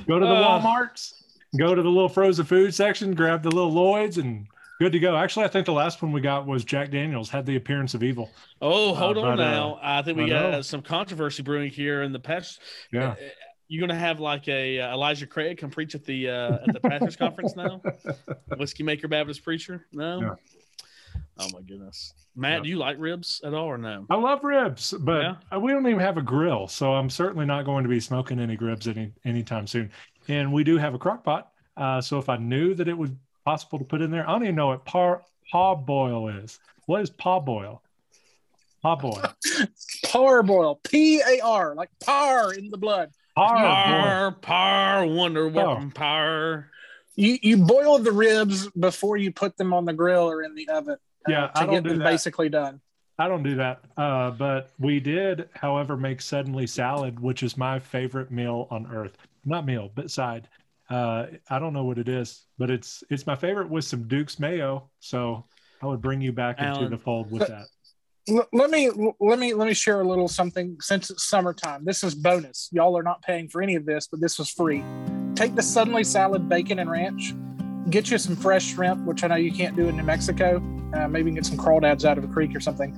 Go 0.08 0.19
to 0.19 0.25
the 0.25 0.31
Uh, 0.34 0.60
Walmarts, 0.62 1.13
go 1.58 1.75
to 1.75 1.81
the 1.81 1.89
little 1.89 2.10
frozen 2.10 2.45
food 2.45 2.73
section, 2.73 3.13
grab 3.13 3.43
the 3.43 3.49
little 3.49 3.71
Lloyd's, 3.71 4.17
and 4.17 4.47
good 4.79 4.91
to 4.93 4.99
go. 4.99 5.15
Actually, 5.15 5.45
I 5.45 5.49
think 5.49 5.65
the 5.65 5.73
last 5.73 6.01
one 6.01 6.12
we 6.12 6.21
got 6.21 6.45
was 6.47 6.63
Jack 6.63 6.89
Daniels, 6.91 7.29
had 7.29 7.45
the 7.45 7.55
appearance 7.55 7.93
of 7.93 8.01
evil. 8.03 8.31
Oh, 8.62 8.93
hold 8.95 9.17
Uh, 9.17 9.21
on 9.21 9.38
but, 9.38 9.43
uh, 9.45 9.51
now. 9.51 9.79
I 9.81 10.01
think 10.01 10.17
we 10.17 10.25
I 10.25 10.29
got 10.29 10.51
know. 10.51 10.62
some 10.62 10.81
controversy 10.81 11.43
brewing 11.43 11.69
here 11.69 12.03
in 12.03 12.12
the 12.13 12.19
past. 12.19 12.60
Yeah. 12.91 13.15
You're 13.67 13.81
gonna 13.86 13.99
have 13.99 14.19
like 14.19 14.47
a 14.47 14.79
uh, 14.79 14.93
Elijah 14.93 15.25
Craig 15.27 15.58
come 15.58 15.69
preach 15.71 15.95
at 15.95 16.05
the 16.05 16.29
uh, 16.29 16.53
at 16.67 16.73
the 16.73 16.79
pastors 16.79 17.15
conference 17.15 17.55
now. 17.55 17.81
Whiskey 18.58 18.84
maker 18.84 19.08
Baptist 19.08 19.43
preacher? 19.43 19.88
No. 19.91 20.21
Yeah. 20.21 20.36
Oh 21.38 21.47
my 21.54 21.62
goodness, 21.62 22.13
Matt, 22.36 22.58
Yeah. 22.60 22.63
do 22.63 22.69
you 22.69 22.78
like 22.78 22.97
ribs 22.99 23.41
at 23.43 23.54
all 23.54 23.65
or 23.65 23.78
no? 23.78 24.06
I 24.10 24.15
love 24.15 24.43
ribs, 24.43 24.93
but 24.99 25.21
Yeah. 25.51 25.58
we 25.58 25.71
don't 25.71 25.86
even 25.88 25.99
have 25.99 26.17
a 26.17 26.21
grill, 26.21 26.67
so 26.67 26.93
I'm 26.93 27.10
certainly 27.10 27.45
not 27.45 27.65
going 27.65 27.84
to 27.84 27.89
be 27.89 27.99
smoking 27.99 28.39
any 28.39 28.56
ribs 28.56 28.88
any 28.88 29.12
anytime 29.25 29.67
soon. 29.67 29.91
And 30.28 30.51
we 30.54 30.63
do 30.63 30.78
have 30.78 30.93
a 30.93 30.97
crock 30.97 31.23
pot, 31.23 31.51
uh, 31.78 31.99
so 32.01 32.17
if 32.19 32.30
I 32.30 32.38
knew 32.38 32.73
that 32.75 32.88
it 32.88 32.97
was 32.97 33.12
possible 33.43 33.78
to 33.80 33.86
put 33.86 34.01
in 34.01 34.12
there, 34.12 34.28
I 34.28 34.32
don't 34.32 34.43
even 34.43 34.56
know 34.56 34.67
what 34.67 34.86
par 34.86 35.23
paw 35.51 35.75
boil 35.75 36.30
is. 36.30 36.60
What 36.86 37.01
is 37.01 37.10
paw 37.10 37.39
boil? 37.39 37.82
Paw 38.82 38.95
boil. 38.95 39.21
Parboil, 40.06 40.80
P 40.84 41.21
A 41.21 41.39
R, 41.41 41.75
like 41.75 41.89
par 42.04 42.54
in 42.54 42.69
the 42.69 42.78
blood. 42.78 43.12
Par. 43.36 43.56
Par, 43.56 44.32
par, 44.41 45.06
wonder 45.08 45.49
working 45.49 45.91
par. 45.91 46.69
You 47.15 47.38
you 47.41 47.58
boil 47.58 47.97
the 47.99 48.12
ribs 48.12 48.67
before 48.71 49.17
you 49.17 49.32
put 49.32 49.58
them 49.58 49.73
on 49.73 49.86
the 49.86 49.93
grill 49.93 50.30
or 50.30 50.43
in 50.43 50.54
the 50.56 50.67
oven. 50.69 50.93
uh, 50.95 51.30
Yeah, 51.32 51.47
to 51.47 51.51
I 51.60 51.65
don't 51.65 51.75
get 51.75 51.84
do 51.84 51.89
them 51.89 51.99
that. 51.99 52.06
basically 52.06 52.49
done. 52.49 52.82
I 53.17 53.30
don't 53.30 53.43
do 53.43 53.56
that. 53.56 53.80
Uh, 53.95 54.32
but 54.32 54.71
we 54.78 54.99
did, 54.99 55.47
however, 55.54 55.95
make 55.95 56.21
suddenly 56.21 56.67
salad, 56.67 57.17
which 57.19 57.43
is 57.43 57.56
my 57.56 57.80
favorite 57.80 58.30
meal 58.30 58.67
on 58.69 58.88
earth. 58.91 59.15
Not 59.45 59.65
meal, 59.65 59.89
but 59.95 60.12
side. 60.12 60.49
Uh, 60.89 61.28
I 61.49 61.58
don't 61.60 61.71
know 61.71 61.86
what 61.86 61.97
it 61.97 62.10
is, 62.10 62.45
but 62.58 62.69
it's 62.69 63.04
it's 63.10 63.25
my 63.25 63.36
favorite 63.36 63.69
with 63.69 63.86
some 63.86 64.08
Duke's 64.08 64.38
mayo. 64.39 64.89
So 64.99 65.45
I 65.82 65.86
would 65.88 66.01
bring 66.01 66.19
you 66.21 66.32
back 66.34 66.60
into 66.60 66.89
the 66.89 66.97
fold 66.97 67.32
with 67.32 67.47
that. 67.47 67.65
Let 68.51 68.69
me 68.69 68.89
let 69.19 69.39
me 69.39 69.54
let 69.54 69.67
me 69.67 69.73
share 69.73 70.01
a 70.01 70.08
little 70.08 70.28
something 70.28 70.78
since 70.82 71.10
it's 71.10 71.23
summertime. 71.23 71.86
This 71.86 72.04
is 72.04 72.13
bonus. 72.15 72.69
Y'all 72.71 72.97
are 72.97 73.04
not 73.04 73.21
paying 73.21 73.47
for 73.47 73.62
any 73.62 73.75
of 73.75 73.86
this, 73.86 74.08
but 74.08 74.19
this 74.19 74.38
was 74.38 74.49
free. 74.49 74.84
Take 75.36 75.56
the 75.56 75.62
suddenly 75.62 76.04
salad 76.04 76.48
bacon 76.48 76.80
and 76.80 76.89
ranch. 76.89 77.34
Get 77.89 78.10
you 78.10 78.17
some 78.17 78.36
fresh 78.36 78.65
shrimp, 78.74 79.06
which 79.06 79.24
I 79.24 79.28
know 79.28 79.36
you 79.36 79.52
can't 79.52 79.76
do 79.76 79.88
in 79.89 79.98
New 79.98 80.04
Mexico. 80.04 80.58
Uh, 80.93 81.08
maybe 81.08 81.30
get 81.32 81.45
some 81.45 81.58
crawdads 81.58 82.06
out 82.06 82.17
of 82.17 82.24
a 82.24 82.28
creek 82.28 82.56
or 82.56 82.60
something. 82.62 82.98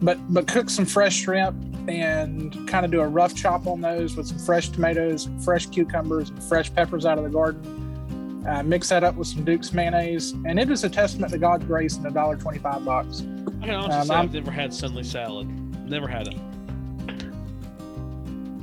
But 0.00 0.18
but 0.32 0.46
cook 0.46 0.70
some 0.70 0.84
fresh 0.84 1.16
shrimp 1.16 1.56
and 1.88 2.68
kind 2.68 2.84
of 2.84 2.90
do 2.92 3.00
a 3.00 3.08
rough 3.08 3.34
chop 3.34 3.66
on 3.66 3.80
those 3.80 4.16
with 4.16 4.26
some 4.28 4.38
fresh 4.38 4.68
tomatoes, 4.68 5.28
fresh 5.44 5.66
cucumbers, 5.66 6.28
and 6.30 6.42
fresh 6.44 6.72
peppers 6.72 7.04
out 7.06 7.18
of 7.18 7.24
the 7.24 7.30
garden. 7.30 8.44
Uh, 8.46 8.62
mix 8.62 8.90
that 8.90 9.02
up 9.02 9.16
with 9.16 9.26
some 9.26 9.44
Duke's 9.44 9.72
mayonnaise, 9.72 10.32
and 10.46 10.60
it 10.60 10.70
is 10.70 10.84
a 10.84 10.88
testament 10.90 11.32
to 11.32 11.38
God's 11.38 11.64
grace 11.64 11.96
in 11.96 12.06
a 12.06 12.10
dollar 12.10 12.36
twenty-five 12.36 12.84
bucks. 12.84 13.22
I 13.62 13.66
can 13.66 13.74
honestly 13.74 13.92
Um, 14.00 14.06
say 14.06 14.14
I'm- 14.14 14.24
I've 14.26 14.32
never 14.34 14.50
had 14.50 14.72
Sunday 14.72 15.02
salad. 15.02 15.48
Never 15.90 16.06
had 16.06 16.28
it. 16.28 16.36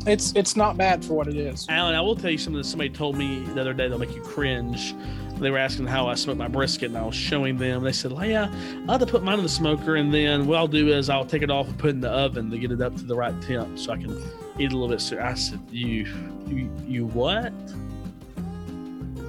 It's 0.06 0.34
it's 0.34 0.56
not 0.56 0.78
bad 0.78 1.04
for 1.04 1.14
what 1.16 1.28
it 1.28 1.36
is. 1.36 1.66
Alan, 1.68 1.96
I 1.96 2.02
will 2.02 2.16
tell 2.16 2.30
you 2.30 2.38
something 2.38 2.62
that 2.62 2.68
somebody 2.68 2.92
told 2.92 3.18
me 3.18 3.40
the 3.40 3.62
other 3.62 3.74
day 3.74 3.84
that'll 3.84 4.00
make 4.00 4.16
you 4.16 4.22
cringe. 4.22 4.94
They 5.40 5.50
were 5.50 5.58
asking 5.58 5.88
how 5.88 6.08
I 6.08 6.14
smoke 6.14 6.38
my 6.38 6.48
brisket, 6.48 6.90
and 6.90 6.98
I 6.98 7.04
was 7.04 7.16
showing 7.16 7.58
them. 7.58 7.84
They 7.84 7.92
said, 7.92 8.12
"Leia, 8.12 8.54
I 8.88 8.92
have 8.92 9.02
to 9.02 9.08
put 9.08 9.24
mine 9.24 9.40
in 9.40 9.44
the 9.44 9.50
smoker, 9.50 9.96
and 9.96 10.14
then 10.14 10.46
what 10.46 10.58
I'll 10.58 10.68
do 10.68 10.90
is 10.90 11.10
I'll 11.10 11.26
take 11.26 11.42
it 11.42 11.50
off 11.50 11.68
and 11.68 11.78
put 11.78 11.88
it 11.88 11.96
in 11.96 12.02
the 12.02 12.12
oven 12.12 12.50
to 12.52 12.58
get 12.58 12.72
it 12.72 12.82
up 12.82 12.96
to 12.98 13.04
the 13.04 13.16
right 13.16 13.40
temp, 13.42 13.80
so 13.80 13.94
I 13.94 13.98
can 13.98 14.12
eat 14.60 14.72
a 14.72 14.76
little 14.78 14.88
bit 14.88 15.02
sooner." 15.02 15.24
I 15.24 15.34
said, 15.34 15.60
"You, 15.72 16.06
you, 16.48 16.72
you 16.88 17.06
what? 17.08 17.52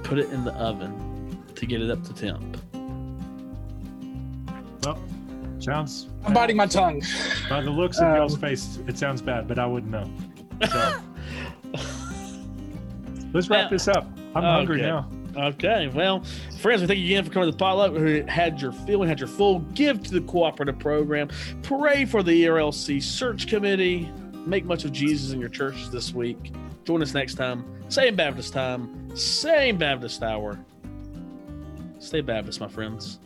Put 0.03 0.19
it 0.19 0.29
in 0.29 0.45
the 0.45 0.53
oven 0.53 1.43
to 1.55 1.65
get 1.65 1.81
it 1.81 1.89
up 1.89 2.03
to 2.03 2.13
temp." 2.13 2.57
Well, 4.83 4.99
sounds 5.59 6.07
I'm 6.23 6.33
biting 6.33 6.55
my 6.55 6.67
tongue. 6.67 7.01
by 7.49 7.61
the 7.61 7.71
looks 7.71 7.97
of 7.97 8.05
Um, 8.05 8.15
y'all's 8.15 8.37
face, 8.37 8.77
it 8.87 8.97
sounds 8.97 9.21
bad, 9.23 9.47
but 9.47 9.57
I 9.57 9.65
wouldn't 9.65 9.91
know. 9.91 10.07
So 10.69 10.99
let's 13.33 13.49
wrap 13.49 13.69
this 13.69 13.87
up. 13.87 14.07
I'm 14.35 14.43
hungry 14.43 14.81
Okay. 14.81 14.85
now. 14.87 15.09
Okay, 15.49 15.87
well, 15.93 16.23
friends, 16.59 16.81
we 16.81 16.87
thank 16.87 16.97
you 16.99 17.05
again 17.05 17.23
for 17.23 17.29
coming 17.31 17.47
to 17.47 17.51
the 17.51 17.57
potluck. 17.57 17.93
Who 17.93 18.23
had 18.23 18.59
your 18.59 18.71
feeling, 18.71 19.07
had 19.07 19.19
your 19.19 19.27
full 19.27 19.59
give 19.75 20.01
to 20.03 20.11
the 20.11 20.21
cooperative 20.21 20.79
program. 20.79 21.29
Pray 21.61 22.05
for 22.05 22.23
the 22.23 22.45
ERLC 22.45 23.01
search 23.03 23.47
committee. 23.47 24.11
Make 24.47 24.65
much 24.65 24.83
of 24.83 24.91
Jesus 24.91 25.33
in 25.33 25.39
your 25.39 25.49
churches 25.49 25.91
this 25.91 26.11
week. 26.11 26.53
Join 26.85 27.03
us 27.03 27.13
next 27.13 27.35
time. 27.35 27.63
Same 27.89 28.15
Baptist 28.15 28.51
time, 28.53 29.15
same 29.15 29.77
Baptist 29.77 30.23
hour. 30.23 30.57
Stay 31.99 32.21
Baptist, 32.21 32.59
my 32.59 32.67
friends. 32.67 33.19